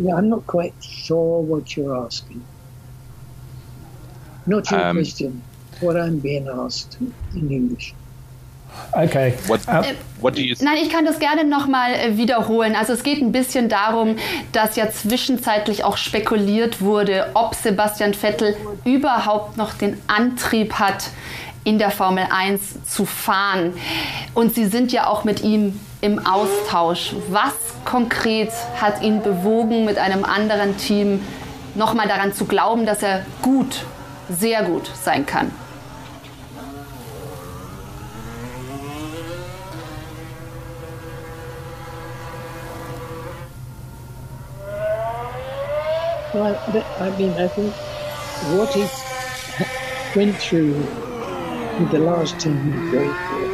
[0.00, 2.42] Yeah, I'm not quite sure what you're asking.
[4.46, 5.42] Not your um, question,
[5.80, 6.96] what I'm being asked
[7.34, 7.94] in English.
[8.92, 9.36] Okay.
[9.46, 9.82] What, uh,
[10.20, 12.76] what do you Nein, ich kann das gerne nochmal äh, wiederholen.
[12.76, 14.16] Also es geht ein bisschen darum,
[14.52, 21.10] dass ja zwischenzeitlich auch spekuliert wurde, ob Sebastian Vettel überhaupt noch den Antrieb hat,
[21.64, 23.74] in der Formel 1 zu fahren.
[24.34, 27.14] Und Sie sind ja auch mit ihm im Austausch.
[27.28, 31.22] Was konkret hat ihn bewogen, mit einem anderen Team
[31.74, 33.84] nochmal daran zu glauben, dass er gut,
[34.28, 35.50] sehr gut sein kann?
[46.32, 46.56] Well,
[47.00, 47.74] I mean, I think
[48.54, 48.86] what he
[50.14, 50.74] went through
[51.80, 53.49] with the last team he played for,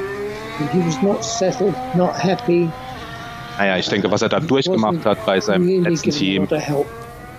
[3.59, 6.46] Naja, ich denke, was er da durchgemacht hat bei seinem letzten Team,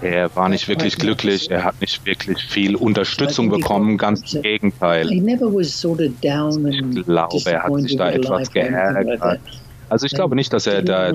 [0.02, 5.12] er war nicht wirklich glücklich, er hat nicht wirklich viel Unterstützung bekommen, ganz im Gegenteil.
[5.12, 9.42] Ich glaube, er hat sich da etwas geärgert.
[9.90, 11.14] Also ich glaube nicht, dass er da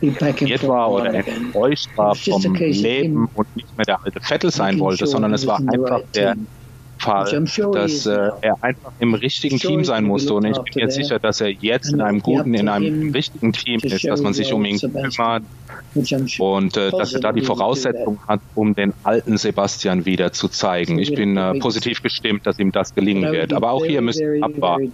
[0.00, 5.06] irritiert war oder enttäuscht war vom Leben und nicht mehr der alte Vettel sein wollte,
[5.06, 6.36] sondern es war einfach der
[7.04, 10.34] Fall, dass äh, er einfach im richtigen Team sein musste.
[10.34, 13.80] Und ich bin mir sicher, dass er jetzt in einem guten, in einem richtigen Team
[13.82, 15.42] ist, dass man sich um ihn kümmert
[16.38, 20.98] und äh, dass er da die Voraussetzungen hat, um den alten Sebastian wieder zu zeigen.
[20.98, 23.52] Ich bin äh, positiv gestimmt, dass ihm das gelingen wird.
[23.52, 24.92] Aber auch hier müssen wir abwarten.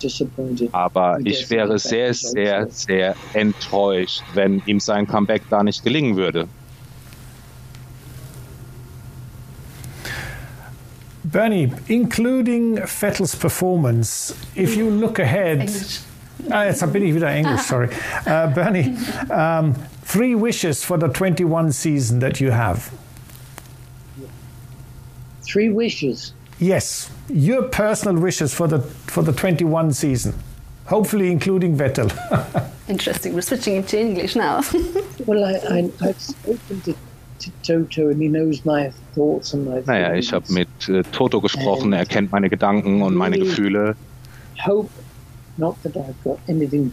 [0.73, 6.49] Aber ich wäre sehr, sehr, sehr enttäuscht, wenn ihm sein Comeback da nicht gelingen würde.
[11.31, 15.71] Bernie, including Vettel's performance, if you look ahead.
[16.51, 17.89] Ah, jetzt bin ich wieder English, sorry.
[18.27, 18.97] Uh, Bernie,
[19.31, 22.91] um, three wishes for the 21 season that you have.
[25.43, 26.33] Three wishes?
[26.59, 30.35] Yes, your personal wishes for the, for the 21 season.
[30.87, 32.11] Hopefully, including Vettel.
[32.89, 33.35] Interesting.
[33.35, 34.63] We're switching into English now.
[35.27, 36.95] well, I, I, I've spoken to
[39.87, 43.97] Naja, ich habe mit äh, Toto gesprochen, er kennt meine Gedanken und meine Gefühle.
[44.65, 44.91] Hope
[45.57, 46.93] not that I've got anything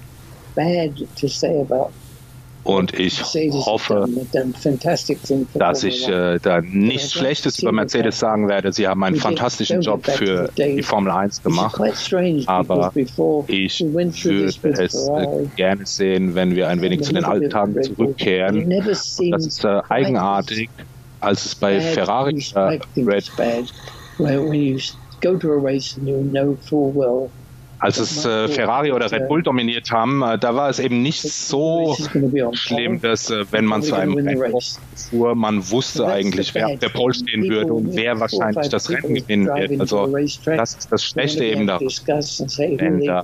[0.56, 1.92] bad to say about
[2.68, 4.08] und ich hoffe,
[5.54, 8.74] dass ich äh, da nichts Schlechtes über Mercedes sagen werde.
[8.74, 11.80] Sie haben einen fantastischen Job für die Formel 1 gemacht.
[12.48, 12.92] Aber
[13.48, 18.66] ich würde es äh, gerne sehen, wenn wir ein wenig zu den alten Tagen zurückkehren.
[18.66, 20.70] Und das ist äh, eigenartig,
[21.22, 23.32] als es bei Ferrari äh, Red
[27.80, 31.22] als es äh, Ferrari oder Red Bull dominiert haben, äh, da war es eben nicht
[31.22, 31.96] so
[32.54, 34.54] schlimm, dass äh, wenn man zu einem Rennen
[34.96, 39.14] fuhr, man wusste eigentlich, wer auf der Pole stehen würde und wer wahrscheinlich das Rennen
[39.16, 39.80] gewinnen wird.
[39.80, 40.08] Also
[40.46, 41.88] das ist das Schlechte eben daran.
[41.88, 43.22] Wenn da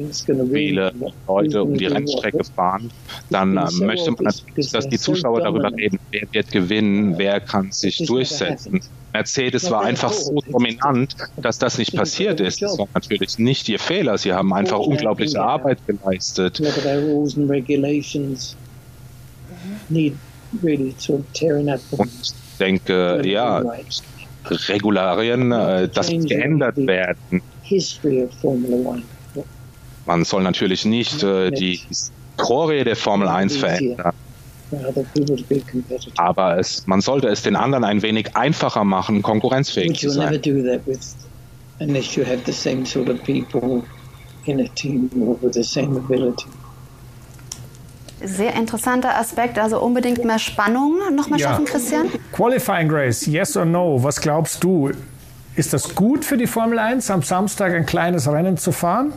[0.52, 0.94] viele
[1.28, 2.92] Leute um die Rennstrecke fahren,
[3.30, 7.72] dann äh, möchte man natürlich, dass die Zuschauer darüber reden, wer wird gewinnen, wer kann
[7.72, 8.82] sich durchsetzen.
[9.14, 12.62] Mercedes war einfach so dominant, dass das nicht passiert ist.
[12.62, 14.18] Das war natürlich nicht ihr Fehler.
[14.18, 16.60] Sie haben einfach unglaubliche Arbeit geleistet.
[21.92, 23.64] Und ich denke, ja,
[24.46, 27.42] Regularien, äh, das muss geändert werden.
[30.06, 34.14] Man soll natürlich nicht äh, die Historie der Formel 1 verändern.
[36.18, 40.40] Aber es, man sollte es den anderen ein wenig einfacher machen, konkurrenzfähig zu sein.
[41.80, 43.84] unless you have the same sort of people
[44.46, 45.10] in a team
[45.42, 46.46] with the same ability.
[48.24, 51.50] Sehr interessanter Aspekt, also unbedingt mehr Spannung nochmal ja.
[51.50, 52.08] schaffen, Christian.
[52.32, 54.02] Qualifying Race, yes or no?
[54.02, 54.92] Was glaubst du?
[55.56, 59.14] ist das gut für die Formel 1, am Samstag ein kleines Rennen zu fahren?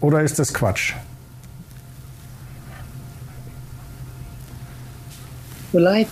[0.00, 0.94] Oder ist das Quatsch?
[5.72, 6.06] Well, I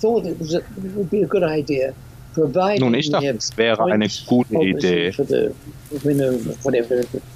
[0.00, 1.94] thought it, was a, it would be a good idea.
[2.36, 5.12] Nun, ich dachte, es wäre eine gute Idee,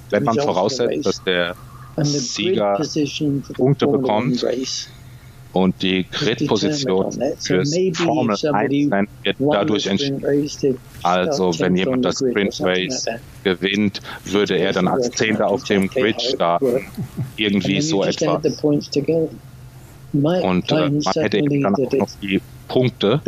[0.09, 1.55] wenn man voraussetzt, dass der
[2.03, 2.77] Sieger
[3.53, 4.45] Punkte bekommt
[5.53, 10.21] und die Grid-Position fürs Formel 1 Rennen wird dadurch entschieden.
[11.03, 13.05] Also, wenn jemand das Sprint Race
[13.43, 16.85] gewinnt, würde er dann als Zehnter auf dem Grid starten.
[17.37, 18.41] Irgendwie so etwas.
[20.43, 23.21] Und äh, man hätte eben dann auch noch die Punkte.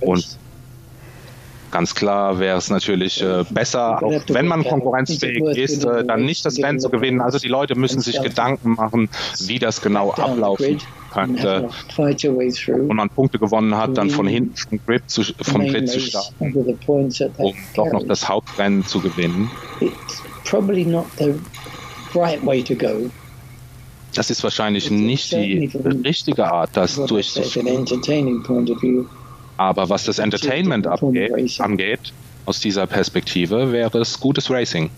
[0.00, 0.38] Und
[1.70, 6.44] ganz klar wäre es natürlich äh, besser, auch wenn man konkurrenzfähig ist, äh, dann nicht
[6.46, 7.20] das Rennen zu gewinnen.
[7.20, 9.10] Also die Leute müssen sich Gedanken machen,
[9.40, 10.78] wie das genau ablaufen
[11.12, 11.68] könnte.
[12.88, 16.34] Und man Punkte gewonnen hat, dann von hinten vom Grid zu, vom Grid zu starten,
[17.36, 19.50] um doch noch das Hauptrennen zu gewinnen.
[24.14, 25.70] Das ist wahrscheinlich nicht die
[26.04, 27.86] richtige Art, das durchzuführen.
[29.58, 32.12] Aber was das Entertainment abgeht, angeht,
[32.46, 34.90] aus dieser Perspektive, wäre es gutes Racing.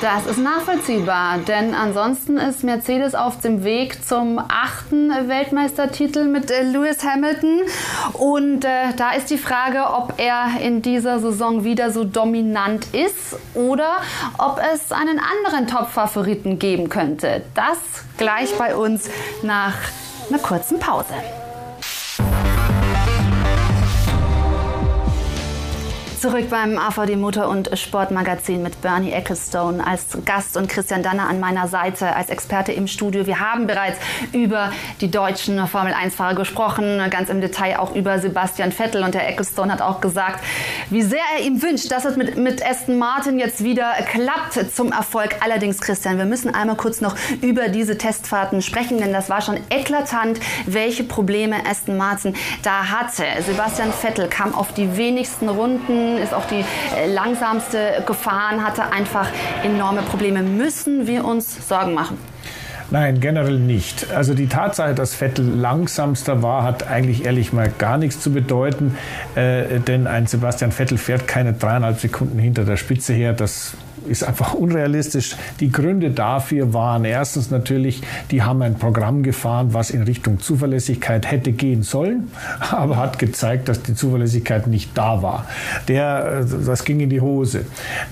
[0.00, 6.62] Das ist nachvollziehbar, denn ansonsten ist Mercedes auf dem Weg zum achten Weltmeistertitel mit äh,
[6.62, 7.62] Lewis Hamilton.
[8.12, 13.36] Und äh, da ist die Frage, ob er in dieser Saison wieder so dominant ist
[13.54, 13.96] oder
[14.38, 17.42] ob es einen anderen Top-Favoriten geben könnte.
[17.54, 17.78] Das
[18.18, 19.10] gleich bei uns
[19.42, 19.74] nach
[20.28, 21.14] einer kurzen Pause.
[26.20, 31.38] Zurück beim AVD Motor- und Sportmagazin mit Bernie Ecclestone als Gast und Christian Danner an
[31.38, 33.24] meiner Seite als Experte im Studio.
[33.26, 34.00] Wir haben bereits
[34.32, 39.04] über die deutschen Formel-1-Fahrer gesprochen, ganz im Detail auch über Sebastian Vettel.
[39.04, 40.42] Und der Ecclestone hat auch gesagt,
[40.90, 44.92] wie sehr er ihm wünscht, dass es mit, mit Aston Martin jetzt wieder klappt zum
[44.92, 45.36] Erfolg.
[45.40, 49.58] Allerdings, Christian, wir müssen einmal kurz noch über diese Testfahrten sprechen, denn das war schon
[49.70, 53.24] eklatant, welche Probleme Aston Martin da hatte.
[53.46, 56.64] Sebastian Vettel kam auf die wenigsten Runden ist auch die
[56.96, 59.28] äh, langsamste gefahren, hatte einfach
[59.62, 60.42] enorme Probleme.
[60.42, 62.18] Müssen wir uns Sorgen machen?
[62.90, 64.12] Nein, generell nicht.
[64.12, 68.96] Also die Tatsache, dass Vettel langsamster war, hat eigentlich ehrlich mal gar nichts zu bedeuten,
[69.34, 73.34] äh, denn ein Sebastian Vettel fährt keine dreieinhalb Sekunden hinter der Spitze her.
[73.34, 73.74] Das
[74.08, 75.36] ist einfach unrealistisch.
[75.60, 81.30] Die Gründe dafür waren erstens natürlich, die haben ein Programm gefahren, was in Richtung Zuverlässigkeit
[81.30, 82.30] hätte gehen sollen,
[82.70, 85.46] aber hat gezeigt, dass die Zuverlässigkeit nicht da war.
[85.88, 87.64] Der, äh, das ging in die Hose.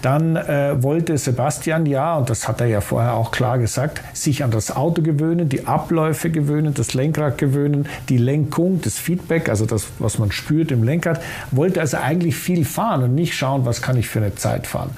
[0.03, 4.45] Dann äh, wollte Sebastian ja, und das hat er ja vorher auch klar gesagt, sich
[4.45, 9.67] an das Auto gewöhnen, die Abläufe gewöhnen, das Lenkrad gewöhnen, die Lenkung, das Feedback, also
[9.67, 11.21] das, was man spürt im Lenkrad,
[11.51, 14.91] wollte also eigentlich viel fahren und nicht schauen, was kann ich für eine Zeit fahren.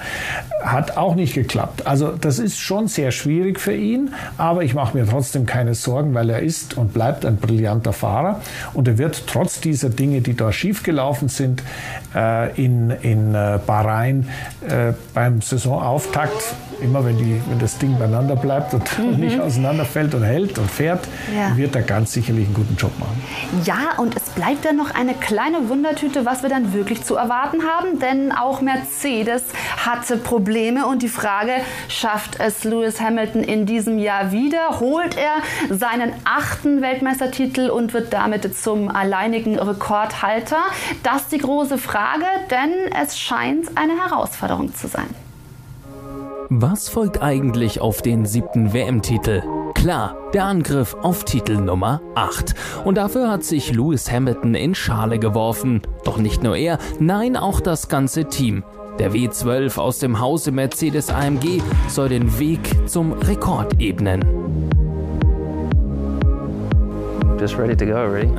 [0.63, 1.87] Hat auch nicht geklappt.
[1.87, 6.13] Also das ist schon sehr schwierig für ihn, aber ich mache mir trotzdem keine Sorgen,
[6.13, 8.41] weil er ist und bleibt ein brillanter Fahrer
[8.73, 11.63] und er wird trotz dieser Dinge, die da schiefgelaufen sind,
[12.15, 14.27] äh, in, in äh, Bahrain
[14.67, 19.19] äh, beim Saisonauftakt, immer wenn, die, wenn das Ding beieinander bleibt und mhm.
[19.19, 21.55] nicht auseinanderfällt und hält und fährt, ja.
[21.55, 23.21] wird er ganz sicherlich einen guten Job machen.
[23.65, 27.59] Ja, und es bleibt dann noch eine kleine Wundertüte, was wir dann wirklich zu erwarten
[27.63, 29.43] haben, denn auch Mercedes
[29.77, 31.51] hatte Probleme und die Frage,
[31.87, 34.79] schafft es Lewis Hamilton in diesem Jahr wieder?
[34.79, 40.63] Holt er seinen achten Weltmeistertitel und wird damit zum alleinigen Rekordhalter?
[41.03, 45.09] Das ist die große Frage, denn es scheint eine Herausforderung zu sein.
[46.51, 49.43] Was folgt eigentlich auf den siebten WM-Titel?
[49.75, 52.55] Klar, der Angriff auf Titel Nummer 8.
[52.85, 55.81] Und dafür hat sich Lewis Hamilton in Schale geworfen.
[56.03, 58.63] Doch nicht nur er, nein, auch das ganze Team.
[58.99, 64.21] Der W12 aus dem Hause Mercedes AMG soll den Weg zum Rekord ebnen.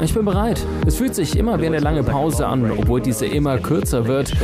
[0.02, 0.60] Ich bin bereit.
[0.86, 4.34] Es fühlt sich immer wie eine lange Pause an, obwohl diese immer kürzer wird.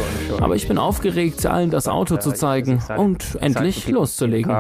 [0.40, 4.50] Aber ich bin aufgeregt, allen das Auto zu zeigen und endlich loszulegen.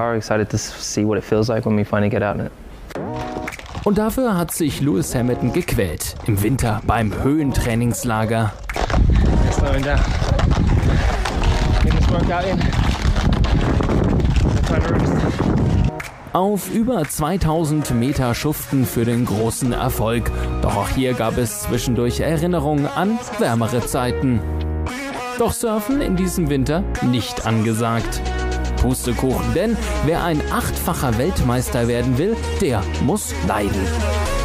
[3.84, 6.16] Und dafür hat sich Lewis Hamilton gequält.
[6.26, 8.52] Im Winter beim Höhentrainingslager.
[16.32, 20.30] Auf über 2000 Meter schuften für den großen Erfolg.
[20.62, 24.40] Doch auch hier gab es zwischendurch Erinnerungen an wärmere Zeiten.
[25.38, 28.22] Doch Surfen in diesem Winter nicht angesagt.
[28.80, 34.35] Pustekuchen, denn wer ein achtfacher Weltmeister werden will, der muss leiden.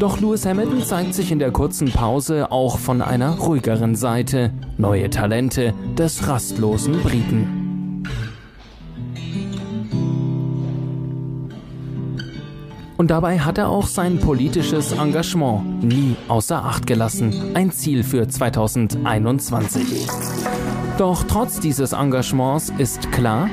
[0.00, 4.50] Doch Lewis Hamilton zeigt sich in der kurzen Pause auch von einer ruhigeren Seite.
[4.78, 8.06] Neue Talente des rastlosen Briten.
[12.96, 17.54] Und dabei hat er auch sein politisches Engagement nie außer Acht gelassen.
[17.54, 20.06] Ein Ziel für 2021.
[20.96, 23.50] Doch trotz dieses Engagements ist klar,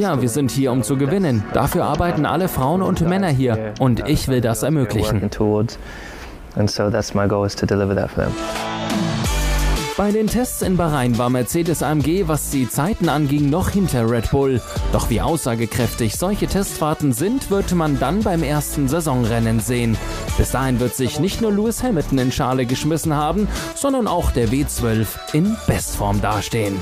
[0.00, 1.42] ja, wir sind hier, um zu gewinnen.
[1.52, 3.74] Dafür arbeiten alle Frauen und Männer hier.
[3.78, 5.20] Und ich will das ermöglichen.
[9.96, 14.30] Bei den Tests in Bahrain war Mercedes AMG, was die Zeiten anging, noch hinter Red
[14.30, 14.60] Bull.
[14.92, 19.96] Doch wie aussagekräftig solche Testfahrten sind, wird man dann beim ersten Saisonrennen sehen.
[20.36, 24.48] Bis dahin wird sich nicht nur Lewis Hamilton in Schale geschmissen haben, sondern auch der
[24.48, 26.76] W12 in Bestform dastehen.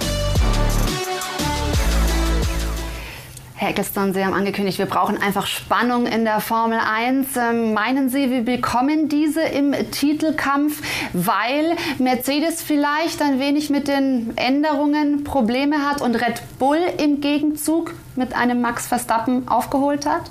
[3.64, 7.34] Herr Eccleston, Sie haben angekündigt, wir brauchen einfach Spannung in der Formel 1.
[7.38, 10.82] Ähm, meinen Sie, wir bekommen diese im Titelkampf,
[11.14, 17.94] weil Mercedes vielleicht ein wenig mit den Änderungen Probleme hat und Red Bull im Gegenzug
[18.16, 20.30] mit einem Max Verstappen aufgeholt hat?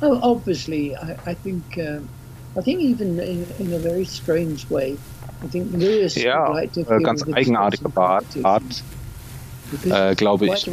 [0.00, 1.98] Oh, obviously, I, I think uh
[2.54, 4.96] I think even in, in a very strange way.
[5.42, 8.62] I think Lewis ja, like äh, ganz eigenartige Art, Art
[9.84, 10.66] äh, glaube ich,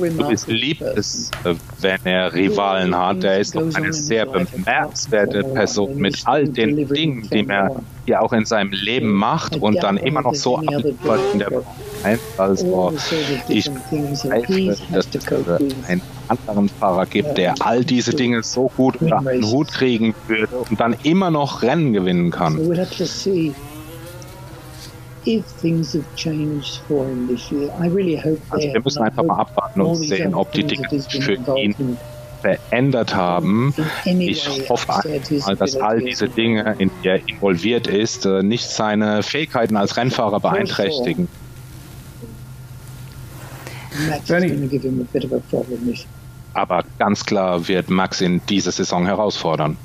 [0.48, 3.24] liebt es, äh, wenn er Rivalen hat.
[3.24, 7.76] Er ist doch eine sehr bemerkenswerte Person mit all den Dingen, die er
[8.06, 11.64] hier auch in seinem Leben macht und dann immer noch so abläuft in der
[12.38, 12.94] Also
[13.48, 13.70] ich
[14.16, 19.44] zweifle, dass es einen anderen Fahrer gibt, der all diese Dinge so gut unter den
[19.44, 22.58] Hut kriegen würde und dann immer noch Rennen gewinnen kann.
[28.50, 31.98] Also wir müssen einfach mal abwarten und sehen, ob die Dinge sich für ihn
[32.42, 33.74] verändert haben.
[34.06, 39.24] Ich hoffe einmal, dass all diese Dinge, in die er involviert ist, äh, nicht seine
[39.24, 41.28] Fähigkeiten als Rennfahrer beeinträchtigen.
[46.54, 49.78] Aber ganz klar wird Max in dieser Saison herausfordern.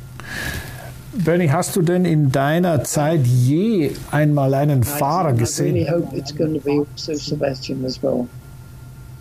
[1.16, 5.86] Bernie, hast du denn in deiner Zeit je einmal einen Fahrer gesehen?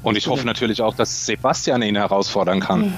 [0.03, 2.93] Und ich hoffe natürlich auch, dass Sebastian ihn herausfordern kann.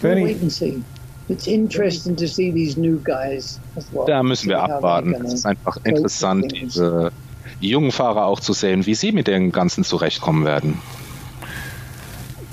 [0.00, 0.36] Bernie,
[4.06, 5.14] da müssen wir abwarten.
[5.24, 7.12] Es ist einfach interessant, diese
[7.60, 10.78] jungen Fahrer auch zu sehen, wie sie mit dem Ganzen zurechtkommen werden.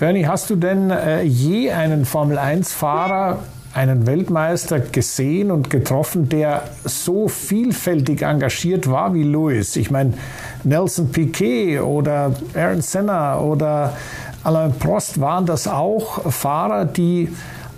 [0.01, 3.37] Bernie, hast du denn äh, je einen Formel-1-Fahrer,
[3.75, 9.75] einen Weltmeister gesehen und getroffen, der so vielfältig engagiert war wie Lewis?
[9.75, 10.15] Ich meine,
[10.63, 13.95] Nelson Piquet oder Aaron Senna oder
[14.43, 17.29] Alain Prost waren das auch Fahrer, die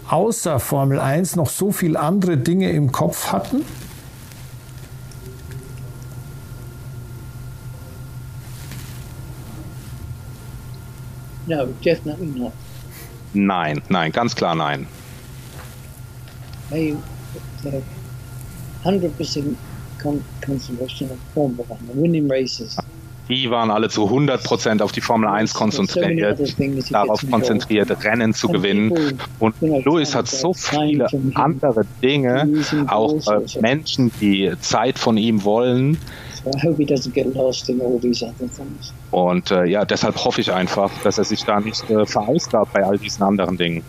[0.09, 3.65] außer Formel 1 noch so viele andere Dinge im Kopf hatten?
[11.47, 12.53] No, definitely not.
[13.33, 14.87] Nein, nein, ganz klar nein.
[16.69, 16.95] They,
[18.83, 19.55] 100%
[20.01, 22.77] concentration of Formula One, winning races.
[23.29, 26.39] Die waren alle zu 100% auf die Formel 1 konzentriert,
[26.91, 29.17] darauf konzentriert, Rennen zu gewinnen.
[29.39, 32.49] Und Lewis hat so viele andere Dinge,
[32.87, 35.97] auch äh, Menschen, die Zeit von ihm wollen,
[39.14, 42.84] und äh, ja, deshalb hoffe ich einfach, dass er sich da nicht äh, verausgabt bei
[42.84, 43.84] all diesen anderen Dingen.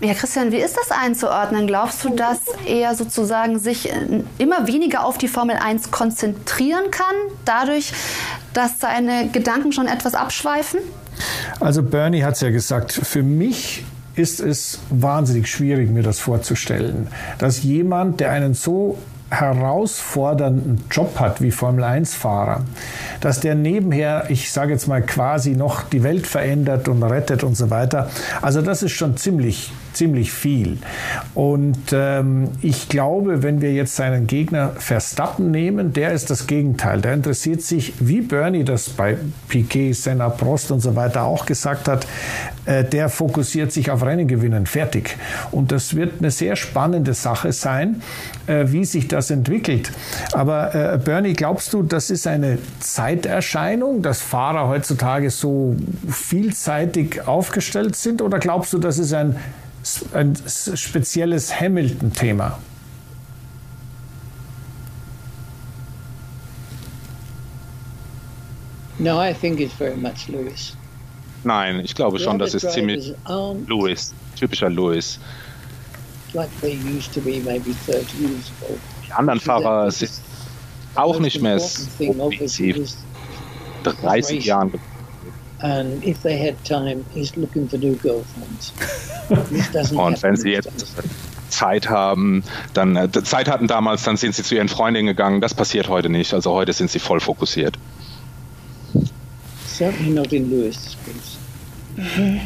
[0.00, 1.66] Ja, Christian, wie ist das einzuordnen?
[1.66, 7.14] Glaubst du, dass er sozusagen sich äh, immer weniger auf die Formel 1 konzentrieren kann,
[7.44, 7.92] dadurch,
[8.54, 10.80] dass seine Gedanken schon etwas abschweifen?
[11.58, 13.84] Also Bernie hat es ja gesagt, für mich
[14.14, 18.98] ist es wahnsinnig schwierig, mir das vorzustellen, dass jemand, der einen so
[19.30, 22.62] herausfordernden Job hat wie Formel-1-Fahrer,
[23.20, 27.56] dass der nebenher, ich sage jetzt mal quasi noch die Welt verändert und rettet und
[27.56, 28.10] so weiter.
[28.42, 30.78] Also das ist schon ziemlich ziemlich viel.
[31.34, 37.00] Und ähm, ich glaube, wenn wir jetzt seinen Gegner Verstappen nehmen, der ist das Gegenteil.
[37.00, 39.16] Der interessiert sich, wie Bernie das bei
[39.48, 42.06] Piquet, Senna, Prost und so weiter auch gesagt hat,
[42.66, 44.66] äh, der fokussiert sich auf Rennen gewinnen.
[44.66, 45.16] Fertig.
[45.50, 48.02] Und das wird eine sehr spannende Sache sein,
[48.46, 49.90] äh, wie sich das entwickelt.
[50.32, 55.76] Aber äh, Bernie, glaubst du, das ist eine Zeiterscheinung, dass Fahrer heutzutage so
[56.08, 58.22] vielseitig aufgestellt sind?
[58.22, 59.36] Oder glaubst du, das ist ein
[60.12, 60.36] ein
[60.74, 62.58] spezielles Hamilton-Thema?
[68.98, 70.76] No, I think it's very much Lewis.
[71.42, 73.14] Nein, ich glaube schon, das ist ziemlich
[73.66, 75.18] Lewis, typischer Lewis.
[76.34, 78.78] Like they used to be maybe 30 years ago.
[79.06, 80.12] Die anderen Fahrer sind
[80.94, 82.76] auch nicht mehr so offensiv.
[83.82, 84.72] 30 Jahren.
[85.62, 88.72] And if they had time, he's looking for new girlfriends.
[89.94, 90.70] Und wenn sie jetzt
[91.50, 92.42] Zeit haben,
[92.72, 95.40] dann äh, Zeit hatten damals, dann sind sie zu ihren Freundinnen gegangen.
[95.40, 96.32] Das passiert heute nicht.
[96.32, 97.76] Also heute sind sie voll fokussiert.
[99.66, 100.96] Certainly not in Lewis'.
[101.96, 102.40] Mhm.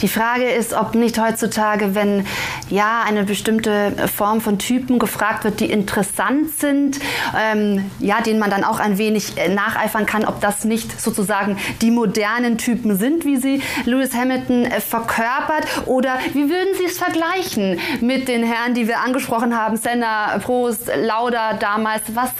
[0.00, 2.26] Die Frage ist, ob nicht heutzutage, wenn
[2.74, 6.98] ja eine bestimmte Form von Typen gefragt wird, die interessant sind,
[7.38, 11.56] ähm, ja, denen man dann auch ein wenig äh, nacheifern kann, ob das nicht sozusagen
[11.80, 16.98] die modernen Typen sind, wie sie Lewis Hamilton äh, verkörpert, oder wie würden Sie es
[16.98, 22.02] vergleichen mit den Herren, die wir angesprochen haben, Senna, Prost, Lauda damals?
[22.14, 22.30] Was?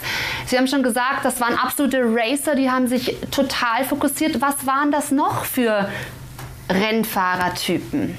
[0.46, 4.40] Sie haben schon gesagt, das waren absolute Racer, die haben sich total fokussiert.
[4.40, 5.88] Was waren das noch für
[6.70, 8.16] Rennfahrertypen?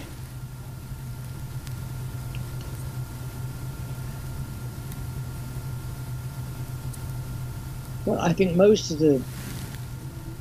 [8.06, 9.22] Well, I think most of the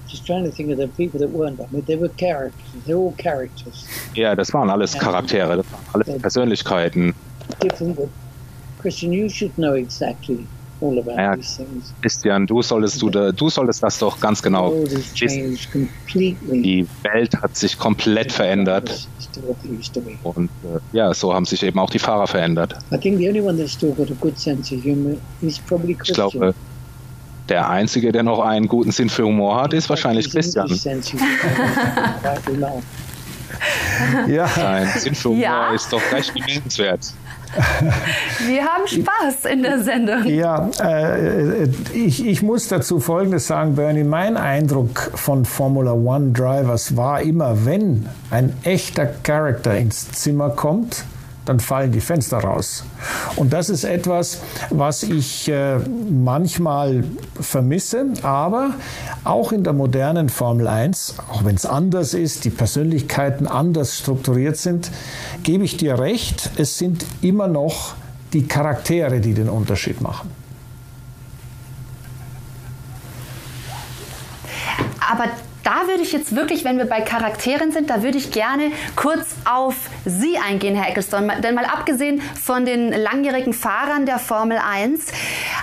[0.06, 1.60] just trying to think of the people that weren't.
[1.60, 2.62] I mean, they were characters.
[2.86, 3.86] They're all characters.
[4.14, 7.14] Ja, das waren alles Charaktere, das waren alles Persönlichkeiten.
[7.62, 7.98] Different.
[8.80, 10.46] Christian, you should know exactly
[11.16, 11.36] ja,
[12.00, 15.88] Christian, du solltest, du, du solltest das doch ganz genau wissen.
[16.14, 19.08] Die Welt hat sich komplett verändert.
[20.22, 22.76] Und äh, ja, so haben sich eben auch die Fahrer verändert.
[22.90, 23.00] Ich
[26.12, 26.54] glaube,
[27.48, 30.68] der Einzige, der noch einen guten Sinn für Humor hat, ist wahrscheinlich Christian.
[34.28, 34.46] ja.
[34.48, 35.74] Sein Sinn für Humor ja.
[35.74, 37.12] ist doch gleich bemerkenswert.
[38.46, 40.26] Wir haben Spaß in der Sendung.
[40.26, 44.02] Ja, äh, ich, ich muss dazu Folgendes sagen, Bernie.
[44.02, 51.04] Mein Eindruck von Formula One Drivers war immer, wenn ein echter Charakter ins Zimmer kommt,
[51.44, 52.84] dann fallen die Fenster raus.
[53.36, 54.40] Und das ist etwas,
[54.70, 57.04] was ich äh, manchmal
[57.40, 58.74] vermisse, aber
[59.24, 64.56] auch in der modernen Formel 1, auch wenn es anders ist, die Persönlichkeiten anders strukturiert
[64.56, 64.90] sind,
[65.42, 67.94] gebe ich dir recht, es sind immer noch
[68.32, 70.30] die Charaktere, die den Unterschied machen.
[75.10, 75.26] Aber
[75.64, 79.34] da würde ich jetzt wirklich, wenn wir bei Charakteren sind, da würde ich gerne kurz
[79.44, 81.40] auf Sie eingehen, Herr Ecclestone.
[81.40, 85.06] Denn mal abgesehen von den langjährigen Fahrern der Formel 1,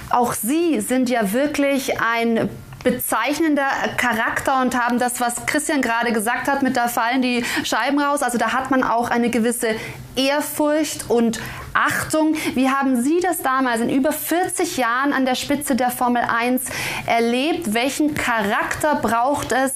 [0.10, 2.50] auch Sie sind ja wirklich ein
[2.84, 3.68] bezeichnender
[3.98, 8.24] Charakter und haben das, was Christian gerade gesagt hat, mit da fallen die Scheiben raus.
[8.24, 9.76] Also da hat man auch eine gewisse
[10.16, 11.40] Ehrfurcht und
[11.74, 12.36] Achtung.
[12.56, 16.64] Wie haben Sie das damals in über 40 Jahren an der Spitze der Formel 1
[17.06, 17.74] erlebt?
[17.74, 19.74] Welchen Charakter braucht es,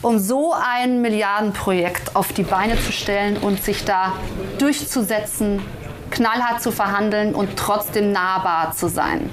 [0.00, 4.14] um so ein Milliardenprojekt auf die Beine zu stellen und sich da
[4.58, 5.62] durchzusetzen,
[6.10, 9.30] knallhart zu verhandeln und trotzdem nahbar zu sein?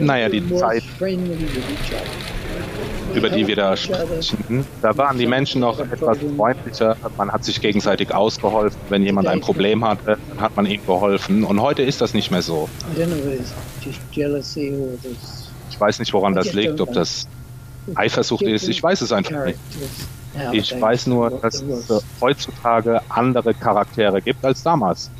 [0.00, 0.82] Naja, die Zeit,
[3.14, 6.96] über die wir da sprechen, da waren die Menschen noch etwas freundlicher.
[7.16, 8.78] Man hat sich gegenseitig ausgeholfen.
[8.90, 11.44] Wenn jemand ein Problem hatte, dann hat man ihm geholfen.
[11.44, 12.68] Und heute ist das nicht mehr so.
[15.70, 17.26] Ich weiß nicht, woran das liegt, ob das
[17.94, 18.68] Eifersucht ist.
[18.68, 19.58] Ich weiß es einfach nicht.
[20.52, 21.88] Ich weiß nur, dass es
[22.20, 25.10] heutzutage andere Charaktere gibt als damals.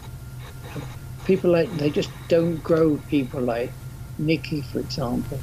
[1.28, 3.70] People like they just don't grow people like
[4.18, 5.38] Nicky, for example.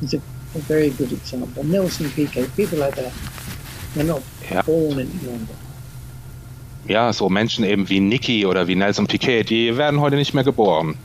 [0.00, 0.20] He's a,
[0.54, 1.64] a very good example.
[1.64, 3.12] Nelson Piquet, people like that.
[3.94, 4.62] They're not ja.
[4.62, 5.54] born any longer.
[6.86, 10.44] Ja, so Menschen eben wie Nicky oder wie Nelson Piquet, die werden heute nicht mehr
[10.44, 10.96] geboren.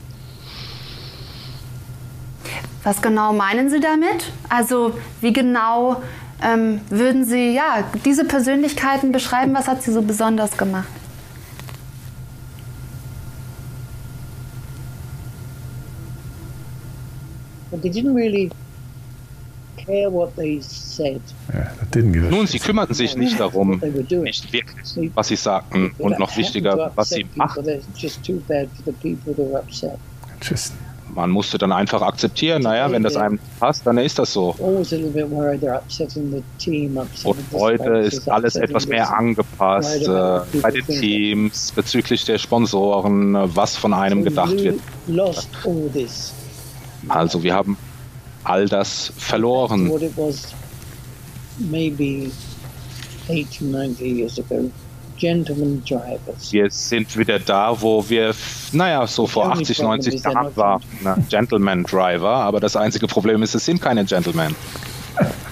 [2.84, 4.32] Was genau meinen Sie damit?
[4.48, 6.02] Also wie genau
[6.42, 9.52] ähm, würden Sie ja diese Persönlichkeiten beschreiben?
[9.54, 10.88] Was hat sie so besonders gemacht?
[22.30, 27.10] Nun, sie kümmerten sich nicht darum, nicht wirklich, was sie sagten und noch wichtiger, was
[27.10, 27.64] sie machten.
[30.42, 30.72] Just
[31.14, 34.54] man musste dann einfach akzeptieren, naja, wenn das einem passt, dann ist das so.
[37.24, 43.76] Und heute ist alles etwas mehr angepasst äh, bei den Teams, bezüglich der Sponsoren, was
[43.76, 44.80] von einem gedacht wird.
[47.08, 47.76] Also wir haben
[48.44, 49.90] all das verloren.
[53.28, 54.70] 80, 90 years ago.
[55.18, 56.52] Gentleman drivers.
[56.52, 58.34] Wir sind wieder da, wo wir,
[58.72, 60.82] naja, so vor 80, 90 Jahren waren.
[61.28, 64.54] Gentleman Driver, aber das einzige Problem ist, es sind keine Gentlemen.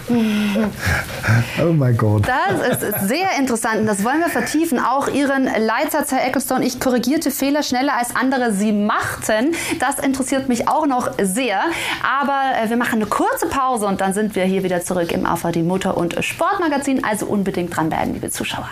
[1.62, 2.24] oh mein Gott.
[2.26, 4.78] Das ist sehr interessant und das wollen wir vertiefen.
[4.78, 9.54] Auch Ihren Leitsatz, Herr Ecclestone, ich korrigierte Fehler schneller als andere sie machten.
[9.80, 11.60] Das interessiert mich auch noch sehr.
[12.02, 15.26] Aber äh, wir machen eine kurze Pause und dann sind wir hier wieder zurück im
[15.26, 17.02] AVD Motor- und Sportmagazin.
[17.04, 18.70] Also unbedingt dranbleiben, liebe Zuschauer.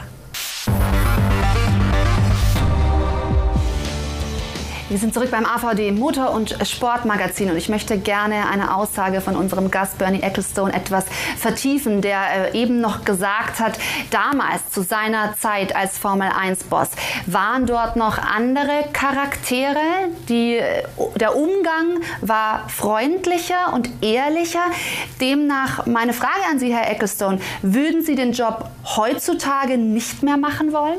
[4.95, 9.35] Wir sind zurück beim AVD Motor- und Sportmagazin und ich möchte gerne eine Aussage von
[9.35, 11.05] unserem Gast Bernie Ecclestone etwas
[11.37, 13.77] vertiefen, der äh, eben noch gesagt hat,
[14.12, 16.91] damals zu seiner Zeit als Formel 1-Boss
[17.27, 19.81] waren dort noch andere Charaktere.
[20.29, 20.85] Die, äh,
[21.16, 24.62] der Umgang war freundlicher und ehrlicher.
[25.21, 30.73] Demnach meine Frage an Sie, Herr Ecclestone, würden Sie den Job heutzutage nicht mehr machen
[30.73, 30.99] wollen?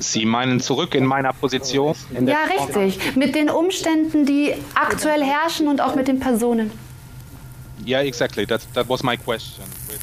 [0.00, 1.94] Sie meinen zurück in meiner Position?
[2.12, 3.16] In ja, richtig.
[3.16, 6.70] Mit den Umständen, die aktuell herrschen und auch mit den Personen.
[7.86, 8.46] Yeah, exactly.
[8.46, 9.64] That, that was my question.
[9.88, 10.00] With,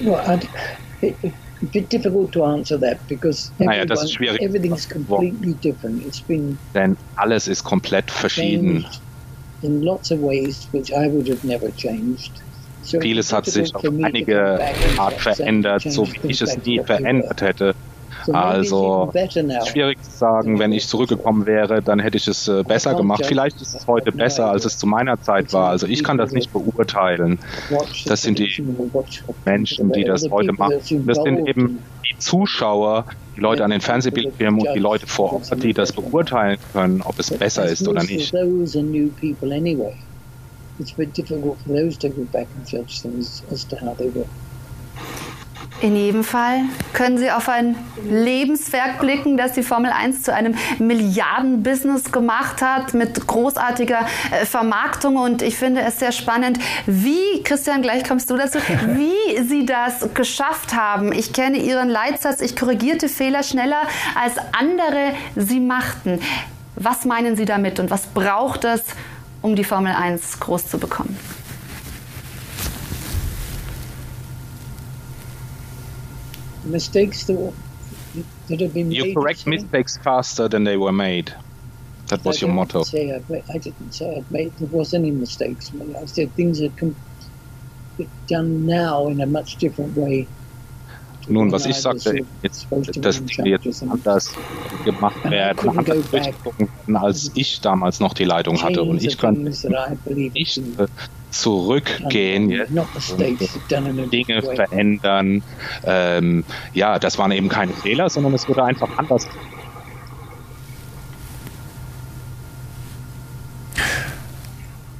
[0.00, 0.10] uh...
[0.10, 0.40] well,
[1.70, 4.40] difficult to answer that because naja, das ist schwierig.
[4.42, 6.04] everything's completely different.
[6.06, 8.84] It's been Denn alles ist komplett verschieden.
[9.62, 12.32] In lots of ways, which I would have never changed.
[12.82, 14.58] So Vieles hat sich auf einige
[14.98, 17.74] Art verändert, so wie ich es nie verändert hätte.
[18.32, 19.10] Also
[19.66, 23.24] schwierig zu sagen, wenn ich zurückgekommen wäre, dann hätte ich es äh, besser gemacht.
[23.26, 25.68] Vielleicht ist es heute besser, als es zu meiner Zeit war.
[25.70, 27.38] Also ich kann das nicht beurteilen.
[28.06, 28.50] Das sind die
[29.44, 30.74] Menschen, die das heute machen.
[31.06, 31.78] Das sind eben
[32.10, 36.58] die Zuschauer, die Leute an den Fernsehbildschirmen und die Leute vor Ort, die das beurteilen
[36.72, 38.32] können, ob es besser ist oder nicht.
[40.80, 43.94] It's a bit difficult for those to go back and judge things as to how
[43.94, 44.26] they were.
[45.80, 46.60] In jedem Fall
[46.92, 47.76] können Sie auf ein
[48.08, 55.16] Lebenswerk blicken, das die Formel 1 zu einem Milliardenbusiness gemacht hat mit großartiger äh, Vermarktung.
[55.16, 60.08] Und ich finde es sehr spannend, wie, Christian, gleich kommst du dazu, wie Sie das
[60.14, 61.12] geschafft haben.
[61.12, 63.82] Ich kenne Ihren Leitsatz, ich korrigierte Fehler schneller
[64.14, 66.20] als andere sie machten.
[66.76, 68.82] Was meinen Sie damit und was braucht es,
[69.40, 71.18] um die Formel 1 groß zu bekommen?
[76.72, 77.52] Mistakes that,
[78.48, 79.08] that have been you made.
[79.08, 81.32] You correct mistakes faster than they were made.
[82.08, 82.82] That was I your motto.
[82.82, 85.70] Say I, I didn't say I'd made there was any mistakes.
[85.96, 86.70] I said things are
[88.26, 90.26] done now in a much different way.
[91.28, 92.66] Nun, was ich sagte, jetzt,
[92.96, 94.34] dass Dinge jetzt anders
[94.84, 98.82] gemacht werden, anders durchgucken als ich damals noch die Leitung hatte.
[98.82, 100.60] Und ich könnte nicht
[101.32, 102.70] zurückgehen jetzt
[104.12, 105.42] Dinge verändern.
[105.84, 106.44] Ähm,
[106.74, 109.26] ja, das waren eben keine Fehler, sondern es wurde einfach anders.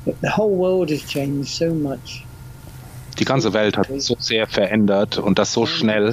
[0.04, 2.24] The whole world has changed so much.
[3.18, 6.12] Die ganze Welt hat sich so sehr verändert und das so schnell.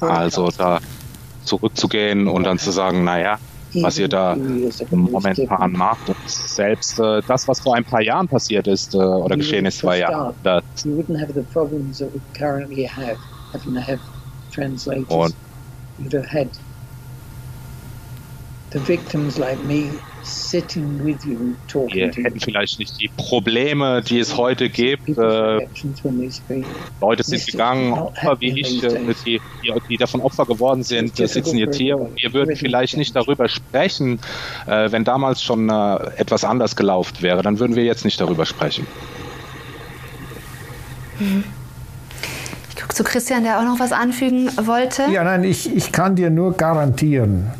[0.00, 0.80] Also da
[1.44, 3.38] zurückzugehen und dann zu sagen, naja,
[3.82, 4.36] was ihr da
[4.90, 9.36] momentan macht, ist selbst äh, das, was vor ein paar Jahren passiert ist äh, oder
[9.36, 10.62] geschehen ist, war ja das.
[15.08, 15.34] Und
[18.74, 19.88] the victims like me
[20.22, 25.08] sitting with you talking Wir hätten vielleicht nicht die Probleme, die es heute gibt.
[25.10, 25.66] Äh,
[27.00, 29.40] Leute sind gegangen, Opfer wie ich, äh, die,
[29.88, 34.18] die, davon Opfer geworden sind, sitzen jetzt hier und wir würden vielleicht nicht darüber sprechen,
[34.66, 37.42] äh, wenn damals schon äh, etwas anders gelaufen wäre.
[37.42, 38.86] Dann würden wir jetzt nicht darüber sprechen.
[42.70, 45.04] Ich gucke zu Christian, der auch noch was anfügen wollte.
[45.12, 47.52] Ja, nein, ich, ich kann dir nur garantieren,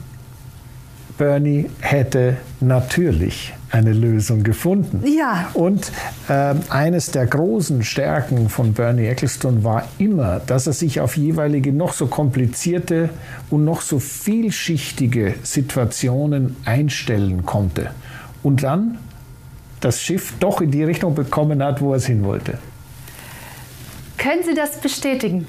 [1.17, 5.03] Bernie hätte natürlich eine Lösung gefunden.
[5.07, 5.51] Ja.
[5.55, 5.91] Und
[6.29, 11.73] äh, eines der großen Stärken von Bernie Ecclestone war immer, dass er sich auf jeweilige
[11.73, 13.11] noch so komplizierte
[13.51, 17.91] und noch so vielschichtige Situationen einstellen konnte.
[18.43, 18.99] Und dann
[19.81, 22.59] das Schiff doch in die Richtung bekommen hat, wo er es hin wollte.
[24.19, 25.47] Können Sie das bestätigen?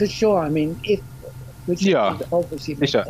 [0.00, 0.46] For sure.
[0.46, 1.00] I mean, if
[1.92, 2.18] ja,
[2.86, 3.06] sicher.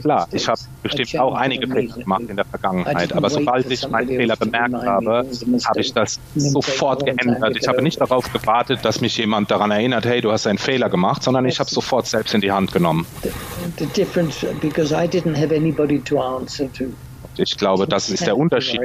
[0.00, 4.08] Klar, ich habe bestimmt auch einige Fehler gemacht in der Vergangenheit, aber sobald ich meinen
[4.08, 5.26] Fehler bemerkt habe,
[5.66, 7.56] habe ich das sofort geändert.
[7.60, 10.88] Ich habe nicht darauf gewartet, dass mich jemand daran erinnert, hey, du hast einen Fehler
[10.90, 13.06] gemacht, sondern ich habe sofort selbst in die Hand genommen.
[17.38, 18.80] Ich glaube, das ist der Unterschied.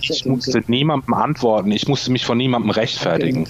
[0.00, 3.46] Ich musste niemandem antworten, ich musste mich von niemandem rechtfertigen.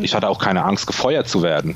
[0.00, 1.74] Ich hatte auch keine Angst, gefeuert zu werden.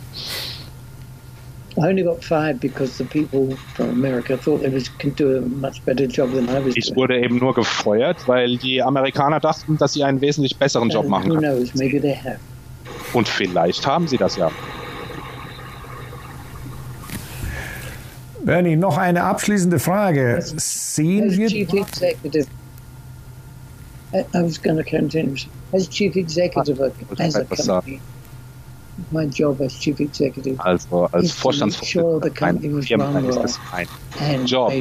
[6.76, 11.08] Ich wurde eben nur gefeuert, weil die Amerikaner dachten, dass sie einen wesentlich besseren Job
[11.08, 11.42] machen können.
[13.14, 14.50] Und vielleicht haben sie das ja.
[18.44, 20.42] Bernie, noch eine abschließende Frage.
[20.56, 21.48] Sehen wir.
[24.14, 25.36] I was going to continue.
[25.72, 27.98] As chief executive of as a company,
[29.10, 33.60] my job as chief executive also als Vorstandsvorsitzender einer Firma ist es
[34.20, 34.72] mein Job,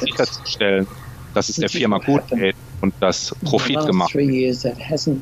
[0.00, 0.88] sicherzustellen,
[1.34, 4.64] dass es der Firma gut geht und dass Profit gemacht wird.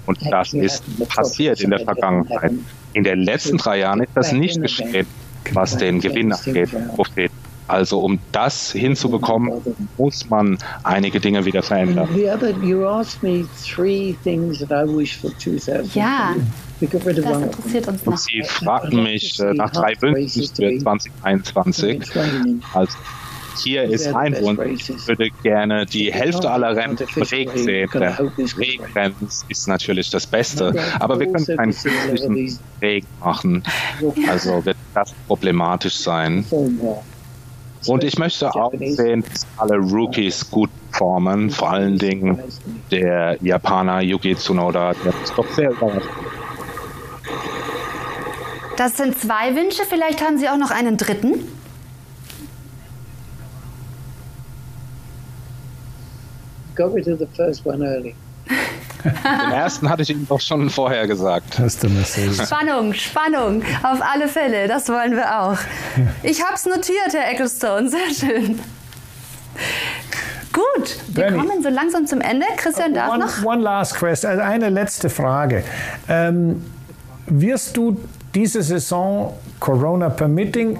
[0.06, 2.52] Und das ist passiert in der Vergangenheit.
[2.94, 5.06] In den letzten drei Jahren ist das nicht geschehen,
[5.52, 7.30] was den Gewinn angeht, Profit.
[7.68, 9.52] Also um das hinzubekommen,
[9.98, 12.08] muss man einige Dinge wieder verändern.
[15.94, 16.34] Ja,
[17.22, 18.12] das interessiert uns noch.
[18.12, 22.02] Und Sie fragten mich äh, nach drei Wünschen für 2021.
[22.72, 22.96] Also
[23.62, 24.88] hier ist ein Wunsch.
[24.88, 27.90] Ich würde gerne die Hälfte aller Rennen im Regen sehen.
[27.92, 28.02] Denn
[28.56, 29.16] Regenrennen
[29.48, 30.72] ist natürlich das Beste.
[31.00, 33.62] Aber wir können keinen künstlichen Regen machen.
[34.28, 36.44] Also wird das problematisch sein.
[37.86, 42.38] Und ich möchte auch sehen, dass alle Rookies gut formen, vor allen Dingen
[42.90, 46.08] der Japaner Yuki Tsunoda, der ist doch sehr überrascht.
[48.76, 51.44] Das sind zwei Wünsche, vielleicht haben Sie auch noch einen dritten?
[56.76, 58.14] Go to the first one early.
[59.04, 61.58] Den ersten hatte ich Ihnen doch schon vorher gesagt.
[62.46, 65.58] Spannung, Spannung, auf alle Fälle, das wollen wir auch.
[66.22, 68.60] Ich habe es notiert, Herr Ecclestone, sehr schön.
[70.52, 72.46] Gut, wir Bernie, kommen so langsam zum Ende.
[72.56, 73.44] Christian darf one, noch.
[73.44, 75.62] One last question, also eine letzte Frage.
[76.08, 76.64] Ähm,
[77.26, 78.00] wirst du
[78.34, 80.78] diese Saison Corona permitting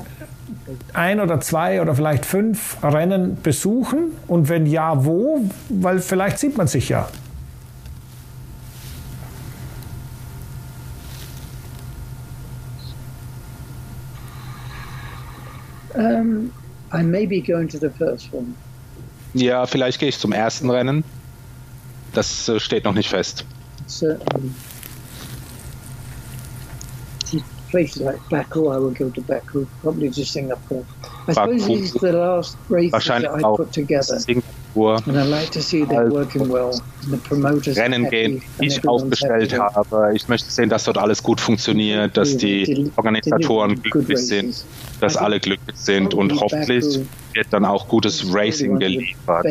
[0.93, 4.13] ein oder zwei oder vielleicht fünf Rennen besuchen?
[4.27, 5.41] Und wenn ja, wo?
[5.69, 7.09] Weil vielleicht sieht man sich ja.
[15.99, 16.53] Um,
[16.93, 18.55] I may be going to the first one.
[19.35, 21.05] Ja, vielleicht gehe ich zum ersten Rennen.
[22.15, 23.45] Das äh, steht noch nicht fest.
[23.87, 24.51] Certainly.
[27.71, 30.85] Places like Baku, I will go to Baku, probably to Singapore.
[31.27, 34.19] I suppose these are the last races that I put together.
[34.19, 35.07] Singapur.
[35.07, 36.81] And I like to see them working well.
[37.11, 40.13] The promoters Rennen gehen, die ich aufgestellt habe.
[40.15, 44.65] Ich möchte sehen, dass dort alles gut funktioniert, dass die Organisatoren glücklich sind,
[45.01, 47.01] dass alle glücklich sind und hoffentlich
[47.35, 49.47] wird dann auch gutes Racing geliefert.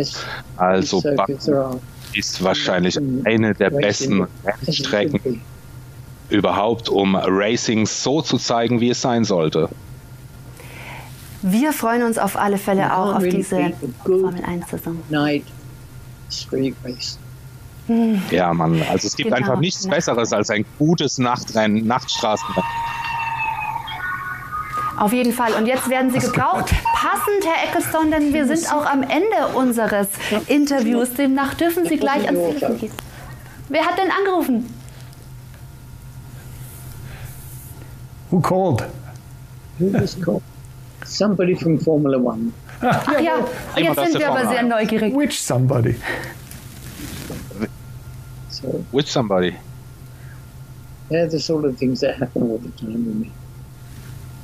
[0.56, 1.80] Also Baku
[2.14, 5.42] ist wahrscheinlich eine der besten Rennstrecken
[6.30, 9.70] überhaupt, um Racing so zu zeigen, wie es sein sollte.
[11.42, 13.74] Wir freuen uns auf alle Fälle auch auf diese
[14.04, 14.98] Formel 1-Saison.
[18.32, 19.38] Ja, Mann, also es gibt genau.
[19.38, 22.70] einfach nichts Besseres als ein gutes Nachtrennen, Nachtstraßenrennen.
[24.98, 25.54] Auf jeden Fall.
[25.54, 26.74] Und jetzt werden Sie gebraucht.
[26.96, 30.08] Passend, Herr Ecclestone, denn wir sind auch am Ende unseres
[30.48, 31.14] Interviews.
[31.14, 32.92] Demnach dürfen Sie gleich ans Telefon gehen.
[33.70, 34.74] Wer hat denn angerufen?
[38.30, 38.84] Who called?
[39.80, 40.44] Who was called?
[41.06, 42.52] Somebody from Formula One.
[42.82, 43.46] Ach ja,
[43.78, 45.16] jetzt sind wir aber sehr neugierig.
[45.16, 45.96] Which somebody?
[48.50, 49.56] So, Which somebody?
[51.10, 53.32] Yeah, the sort of things that happen all the time with me.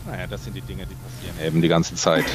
[0.08, 1.03] Naja, das sind die Dinge, die passieren
[1.44, 2.26] eben die ganze Zeit.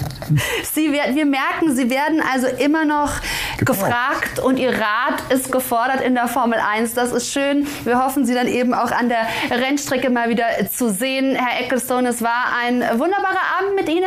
[0.72, 3.12] Sie, wir merken, Sie werden also immer noch
[3.58, 6.94] gefragt und Ihr Rat ist gefordert in der Formel 1.
[6.94, 7.66] Das ist schön.
[7.84, 11.34] Wir hoffen, Sie dann eben auch an der Rennstrecke mal wieder zu sehen.
[11.36, 14.04] Herr Ecclestone, es war ein wunderbarer Abend mit Ihnen.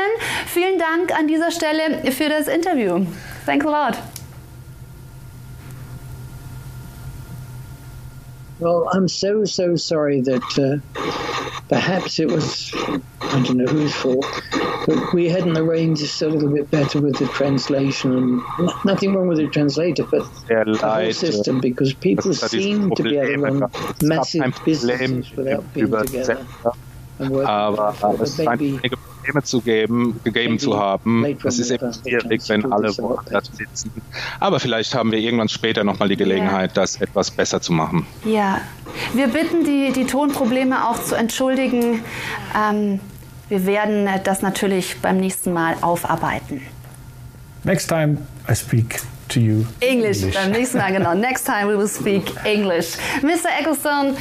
[0.48, 3.06] Vielen Dank an dieser Stelle für das Interview.
[3.46, 4.15] Thanks a lot.
[8.60, 10.80] Well, I'm so, so sorry that uh,
[11.68, 12.72] perhaps it was,
[13.22, 14.26] I don't know whose fault,
[15.14, 18.14] we hadn't arranged just a little bit better with the translation.
[18.14, 18.42] And
[18.86, 23.48] nothing wrong with the translator, but the whole system, because people seem to be able
[23.48, 23.72] to run
[24.02, 26.46] massive businesses without being together.
[27.18, 31.26] Aber es scheint einige Probleme zu geben, gegeben zu haben.
[31.44, 33.92] Es ist eben schwierig, wenn alle woanders sitzen.
[34.40, 36.82] Aber vielleicht haben wir irgendwann später nochmal die Gelegenheit, ja.
[36.82, 38.06] das etwas besser zu machen.
[38.24, 38.62] Ja,
[39.14, 42.02] wir bitten die, die Tonprobleme auch zu entschuldigen.
[42.56, 43.00] Ähm,
[43.50, 46.62] wir werden das natürlich beim nächsten Mal aufarbeiten.
[47.64, 48.18] Next time
[48.50, 49.66] I speak to you.
[49.80, 50.36] English, English.
[50.36, 51.14] beim nächsten Mal, genau.
[51.16, 52.98] Next time we will speak English.
[53.22, 53.50] Mr.
[53.60, 54.16] Ecclestone,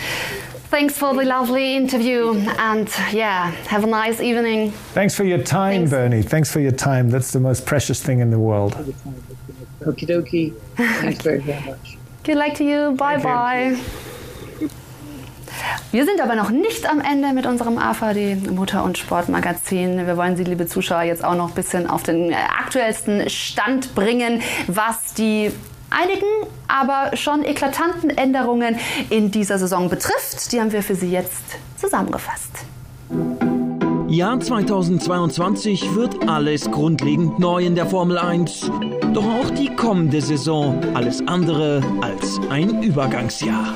[0.71, 4.71] thanks for the lovely interview and yeah, have a nice evening.
[4.93, 5.91] Thanks for your time, thanks.
[5.91, 6.23] Bernie.
[6.23, 7.11] Thanks for your time.
[7.11, 8.75] That's the most precious thing in the world.
[9.81, 10.53] Okie dokie.
[10.77, 11.97] Thanks very, very much.
[12.25, 12.93] Good luck to you.
[12.97, 13.69] Bye Thank bye.
[13.71, 13.79] You.
[15.93, 20.07] Wir sind aber noch nicht am Ende mit unserem AVD Mutter- und Sportmagazin.
[20.07, 24.43] Wir wollen Sie, liebe Zuschauer, jetzt auch noch ein bisschen auf den aktuellsten Stand bringen,
[24.67, 25.53] was die
[25.95, 26.27] einigen,
[26.69, 28.77] aber schon eklatanten Änderungen
[29.11, 30.53] in dieser Saison betrifft.
[30.53, 31.45] Die haben wir für Sie jetzt
[31.77, 32.51] zusammengefasst.
[34.09, 38.71] Jahr 2022 wird alles grundlegend neu in der Formel 1.
[39.13, 43.75] Doch auch die kommende Saison alles andere als ein Übergangsjahr.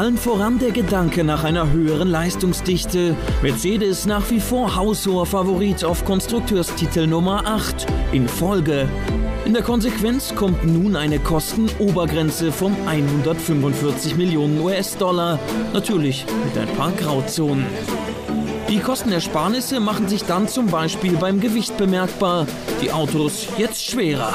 [0.00, 3.14] Allen voran der Gedanke nach einer höheren Leistungsdichte.
[3.42, 8.88] Mercedes nach wie vor haushoher Favorit auf Konstrukteurstitel Nummer 8 in Folge.
[9.44, 15.38] In der Konsequenz kommt nun eine Kostenobergrenze von 145 Millionen US-Dollar.
[15.74, 17.66] Natürlich mit ein paar Grauzonen.
[18.70, 22.46] Die Kostenersparnisse machen sich dann zum Beispiel beim Gewicht bemerkbar.
[22.80, 24.32] Die Autos jetzt schwerer.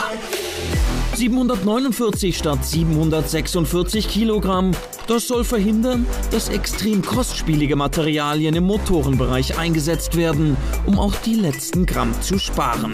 [1.16, 4.72] 749 statt 746 Kilogramm.
[5.08, 11.86] Das soll verhindern, dass extrem kostspielige Materialien im Motorenbereich eingesetzt werden, um auch die letzten
[11.86, 12.94] Gramm zu sparen.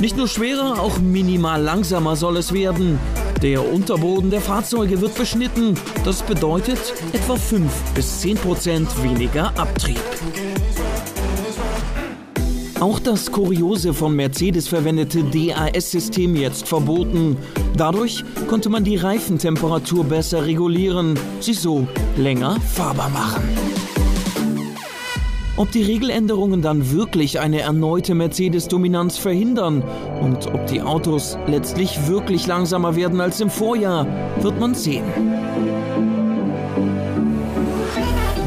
[0.00, 3.00] Nicht nur schwerer, auch minimal langsamer soll es werden.
[3.42, 5.74] Der Unterboden der Fahrzeuge wird beschnitten.
[6.04, 10.00] Das bedeutet etwa 5 bis 10 Prozent weniger Abtrieb.
[12.80, 17.36] Auch das kuriose von Mercedes verwendete DAS-System jetzt verboten.
[17.76, 23.42] Dadurch konnte man die Reifentemperatur besser regulieren, sie so länger fahrbar machen.
[25.56, 29.82] Ob die Regeländerungen dann wirklich eine erneute Mercedes-Dominanz verhindern
[30.20, 34.06] und ob die Autos letztlich wirklich langsamer werden als im Vorjahr,
[34.40, 35.02] wird man sehen.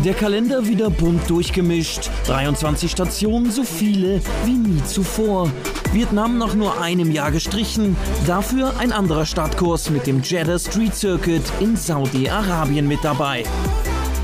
[0.04, 2.10] Der Kalender wieder bunt durchgemischt.
[2.26, 5.52] 23 Stationen, so viele wie nie zuvor.
[5.94, 7.96] Vietnam nach nur einem Jahr gestrichen.
[8.26, 13.44] Dafür ein anderer Startkurs mit dem Jeddah Street Circuit in Saudi-Arabien mit dabei.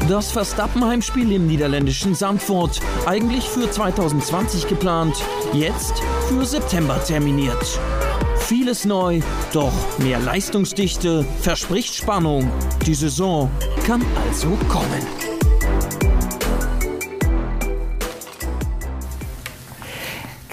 [0.09, 5.15] Das Verstappen-Heimspiel im niederländischen Sandford, eigentlich für 2020 geplant,
[5.53, 5.93] jetzt
[6.27, 7.79] für September terminiert.
[8.39, 9.19] Vieles neu,
[9.53, 12.49] doch mehr Leistungsdichte verspricht Spannung.
[12.87, 13.51] Die Saison
[13.85, 15.26] kann also kommen.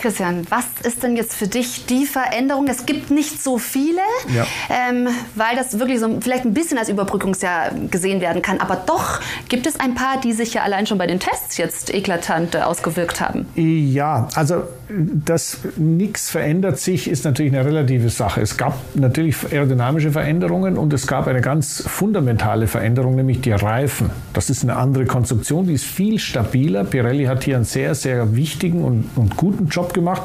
[0.05, 2.69] Christian, was ist denn jetzt für dich die Veränderung?
[2.69, 4.03] Es gibt nicht so viele,
[4.35, 4.47] ja.
[4.69, 8.61] ähm, weil das wirklich so vielleicht ein bisschen als Überbrückungsjahr gesehen werden kann.
[8.61, 11.95] Aber doch gibt es ein paar, die sich ja allein schon bei den Tests jetzt
[11.95, 13.47] eklatant äh, ausgewirkt haben.
[13.55, 18.43] Ja, also dass nichts verändert sich, ist natürlich eine relative Sache.
[18.43, 24.11] Es gab natürlich aerodynamische Veränderungen und es gab eine ganz fundamentale Veränderung, nämlich die Reifen.
[24.35, 26.85] Das ist eine andere Konstruktion, die ist viel stabiler.
[26.85, 30.23] Pirelli hat hier einen sehr, sehr wichtigen und, und guten Job gemacht,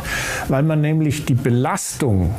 [0.49, 2.35] weil man nämlich die Belastung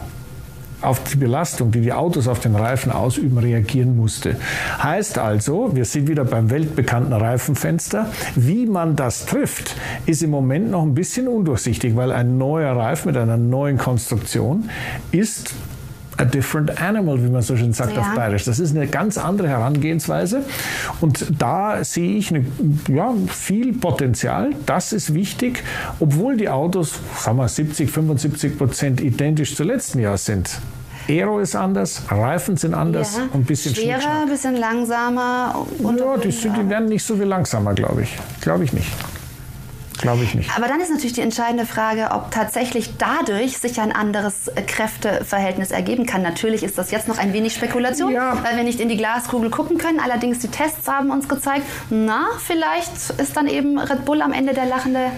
[0.83, 4.37] auf die Belastung, die die Autos auf den Reifen ausüben, reagieren musste.
[4.83, 8.11] Heißt also, wir sind wieder beim weltbekannten Reifenfenster.
[8.35, 9.77] Wie man das trifft,
[10.07, 14.71] ist im Moment noch ein bisschen undurchsichtig, weil ein neuer Reifen mit einer neuen Konstruktion
[15.13, 15.55] ist
[16.21, 18.01] a different animal, wie man so schön sagt ja.
[18.01, 18.45] auf Bayerisch.
[18.45, 20.45] Das ist eine ganz andere Herangehensweise.
[21.01, 22.45] Und da sehe ich eine,
[22.89, 24.51] ja, viel Potenzial.
[24.67, 25.65] Das ist wichtig,
[25.99, 30.61] obwohl die Autos, sagen wir, 70, 75 Prozent identisch zu letzten Jahr sind.
[31.09, 33.25] Aero ist anders, Reifen sind anders ja.
[33.25, 35.67] und ein bisschen schwerer, ein bisschen langsamer.
[35.79, 38.17] Und ja, die, sind, die werden nicht so viel langsamer, glaube ich.
[38.41, 38.89] Glaube ich nicht.
[40.01, 40.51] Glaube ich nicht.
[40.57, 46.07] Aber dann ist natürlich die entscheidende Frage, ob tatsächlich dadurch sich ein anderes Kräfteverhältnis ergeben
[46.07, 46.23] kann.
[46.23, 48.43] Natürlich ist das jetzt noch ein wenig Spekulation, ja.
[48.43, 50.01] weil wir nicht in die Glaskugel gucken können.
[50.01, 54.55] Allerdings die Tests haben uns gezeigt, na, vielleicht ist dann eben Red Bull am Ende
[54.55, 55.11] der lachende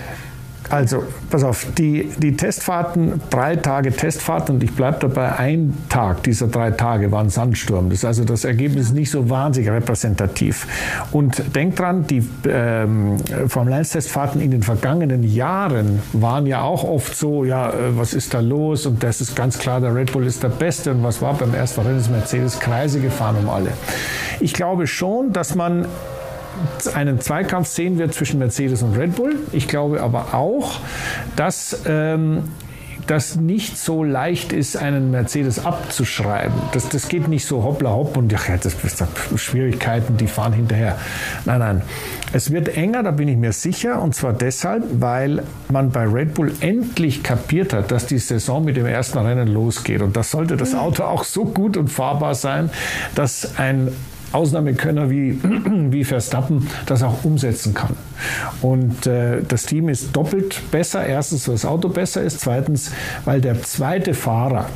[0.70, 6.22] Also, pass auf, die, die Testfahrten, drei Tage Testfahrten und ich bleibe dabei, ein Tag
[6.22, 7.90] dieser drei Tage war ein Sandsturm.
[7.90, 10.66] Das ist also das Ergebnis nicht so wahnsinnig repräsentativ.
[11.12, 13.18] Und denk dran, die ähm,
[13.48, 18.14] Formel 1 Testfahrten in den vergangenen Jahren waren ja auch oft so, ja, äh, was
[18.14, 18.86] ist da los?
[18.86, 20.93] Und das ist ganz klar, der Red Bull ist der Beste.
[20.93, 22.02] Und was war beim ersten Rennen?
[22.10, 23.72] Mercedes Kreise gefahren um alle.
[24.40, 25.86] Ich glaube schon, dass man
[26.95, 29.37] einen Zweikampf sehen wird zwischen Mercedes und Red Bull.
[29.53, 30.81] Ich glaube aber auch,
[31.37, 32.45] dass ähm,
[33.07, 36.55] das nicht so leicht ist, einen Mercedes abzuschreiben.
[36.73, 40.99] Das, das geht nicht so hoppla hopp und ach, das, das Schwierigkeiten, die fahren hinterher.
[41.45, 41.83] Nein, nein.
[42.33, 46.35] Es wird enger, da bin ich mir sicher, und zwar deshalb, weil man bei Red
[46.35, 50.01] Bull endlich kapiert hat, dass die Saison mit dem ersten Rennen losgeht.
[50.01, 52.70] Und das sollte das Auto auch so gut und fahrbar sein,
[53.15, 53.89] dass ein
[54.33, 55.39] Ausnahmekönner wie,
[55.91, 57.97] wie Verstappen das auch umsetzen kann.
[58.61, 61.05] Und äh, das Team ist doppelt besser.
[61.07, 62.41] Erstens, weil das Auto besser ist.
[62.41, 62.93] Zweitens,
[63.25, 64.69] weil der zweite Fahrer,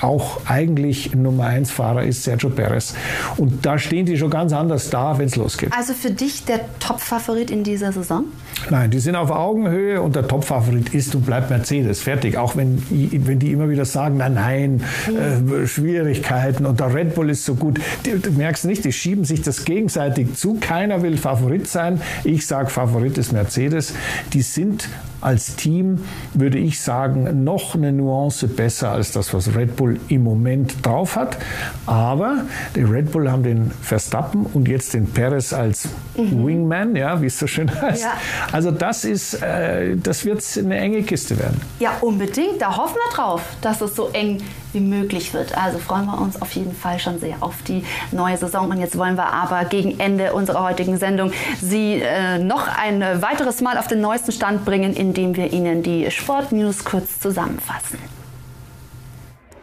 [0.00, 2.94] auch eigentlich Nummer 1 Fahrer ist Sergio Perez.
[3.36, 5.72] Und da stehen die schon ganz anders da, wenn es losgeht.
[5.76, 8.24] Also für dich der Top-Favorit in dieser Saison?
[8.70, 12.00] Nein, die sind auf Augenhöhe und der Top-Favorit ist und bleibt Mercedes.
[12.00, 12.36] Fertig.
[12.36, 17.30] Auch wenn, wenn die immer wieder sagen, nein, nein, äh, Schwierigkeiten und der Red Bull
[17.30, 17.80] ist so gut.
[18.04, 20.54] Du, du merkst nicht, die schieben sich das gegenseitig zu.
[20.60, 22.00] Keiner will Favorit sein.
[22.24, 23.94] Ich sage, Favorit ist Mercedes.
[24.32, 24.88] Die sind
[25.20, 30.24] als Team, würde ich sagen, noch eine Nuance besser als das, was Red Bull im
[30.24, 31.38] Moment drauf hat.
[31.86, 32.44] Aber
[32.74, 36.46] die Red Bull haben den Verstappen und jetzt den Perez als mhm.
[36.46, 38.04] Wingman, ja, wie es so schön heißt.
[38.04, 38.12] Ja.
[38.52, 41.60] Also das ist, äh, das wird eine enge Kiste werden.
[41.78, 42.60] Ja, unbedingt.
[42.60, 44.40] Da hoffen wir drauf, dass es so eng
[44.72, 45.56] wie möglich wird.
[45.56, 48.70] Also freuen wir uns auf jeden Fall schon sehr auf die neue Saison.
[48.70, 53.60] Und jetzt wollen wir aber gegen Ende unserer heutigen Sendung Sie äh, noch ein weiteres
[53.60, 58.19] Mal auf den neuesten Stand bringen, indem wir Ihnen die Sportnews kurz zusammenfassen.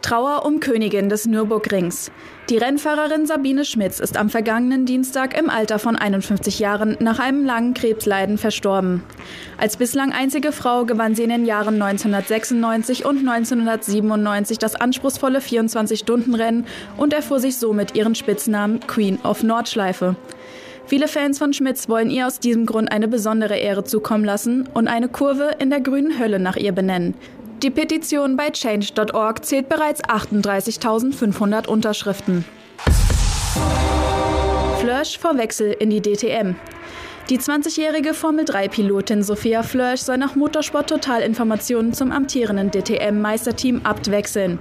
[0.08, 2.10] Trauer um Königin des Nürburgrings.
[2.48, 7.44] Die Rennfahrerin Sabine Schmitz ist am vergangenen Dienstag im Alter von 51 Jahren nach einem
[7.44, 9.02] langen Krebsleiden verstorben.
[9.58, 16.64] Als bislang einzige Frau gewann sie in den Jahren 1996 und 1997 das anspruchsvolle 24-Stunden-Rennen
[16.96, 20.16] und erfuhr sich somit ihren Spitznamen Queen of Nordschleife.
[20.86, 24.88] Viele Fans von Schmitz wollen ihr aus diesem Grund eine besondere Ehre zukommen lassen und
[24.88, 27.12] eine Kurve in der grünen Hölle nach ihr benennen.
[27.62, 32.44] Die Petition bei change.org zählt bereits 38.500 Unterschriften.
[34.78, 36.54] Flörsch vor Wechsel in die DTM.
[37.28, 44.60] Die 20-jährige Formel-3-Pilotin Sophia Flörsch soll nach Motorsport Total Informationen zum amtierenden DTM-Meisterteam Abt wechseln.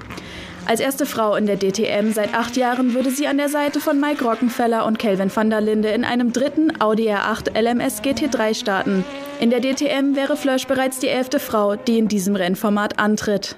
[0.67, 4.01] Als erste Frau in der DTM seit acht Jahren würde sie an der Seite von
[4.01, 9.05] Mike Rockenfeller und Kelvin van der Linde in einem dritten Audi R8 LMS GT3 starten.
[9.39, 13.55] In der DTM wäre Flörsch bereits die elfte Frau, die in diesem Rennformat antritt.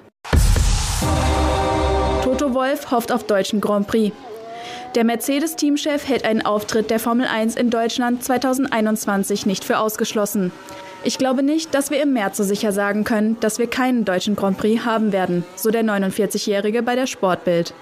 [2.22, 4.14] Toto Wolf hofft auf deutschen Grand Prix.
[4.94, 10.52] Der Mercedes-Teamchef hält einen Auftritt der Formel 1 in Deutschland 2021 nicht für ausgeschlossen.
[11.02, 14.36] Ich glaube nicht, dass wir im März so sicher sagen können, dass wir keinen deutschen
[14.36, 17.72] Grand Prix haben werden, so der 49-Jährige bei der Sportbild.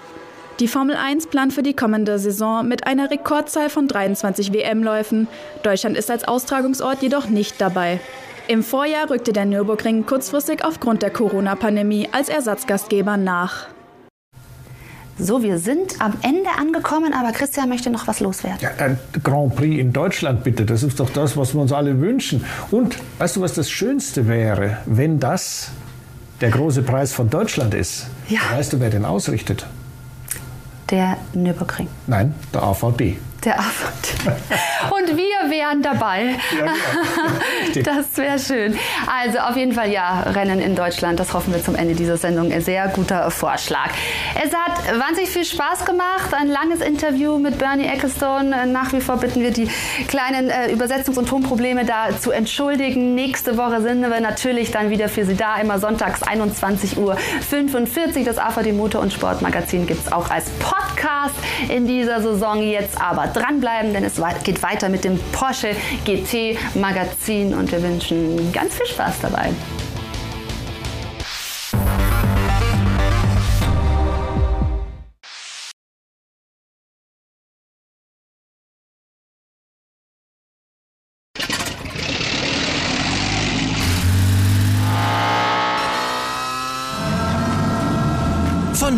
[0.61, 5.29] Die Formel 1 plant für die kommende Saison mit einer Rekordzahl von 23 WM-Läufen.
[5.63, 8.01] Deutschland ist als Austragungsort jedoch nicht dabei.
[8.49, 13.69] Im Vorjahr rückte der Nürburgring kurzfristig aufgrund der Corona-Pandemie als Ersatzgastgeber nach.
[15.19, 18.61] So, wir sind am Ende angekommen, aber Christian möchte noch was loswerden.
[18.61, 22.01] Ja, ein Grand Prix in Deutschland bitte, das ist doch das, was wir uns alle
[22.01, 22.45] wünschen.
[22.71, 25.71] Und weißt du, was das Schönste wäre, wenn das
[26.41, 28.07] der große Preis von Deutschland ist?
[28.29, 28.41] Ja.
[28.53, 29.67] Weißt du, wer den ausrichtet?
[30.91, 31.89] der Nürburgring.
[32.07, 33.19] Nein, der AVD.
[33.45, 34.09] Der AVD.
[34.91, 36.37] Und wir wären dabei.
[36.59, 36.73] Ja,
[37.75, 37.93] genau.
[37.97, 38.77] das wäre schön.
[39.07, 41.21] Also auf jeden Fall ja, Rennen in Deutschland.
[41.21, 42.51] Das hoffen wir zum Ende dieser Sendung.
[42.51, 43.91] Ein sehr guter Vorschlag.
[44.35, 46.33] Es hat wahnsinnig viel Spaß gemacht.
[46.33, 48.67] Ein langes Interview mit Bernie Ecclestone.
[48.67, 49.71] Nach wie vor bitten wir die
[50.09, 53.15] kleinen äh, Übersetzungs- und Tonprobleme da zu entschuldigen.
[53.15, 55.57] Nächste Woche sind wir natürlich dann wieder für Sie da.
[55.61, 57.17] Immer sonntags 21.45 Uhr.
[58.25, 61.37] Das AVD Motor- und Sportmagazin gibt es auch als Podcast
[61.69, 65.71] in dieser Saison jetzt aber dranbleiben, denn es geht weiter mit dem Porsche
[66.05, 69.51] GT Magazin und wir wünschen ganz viel Spaß dabei.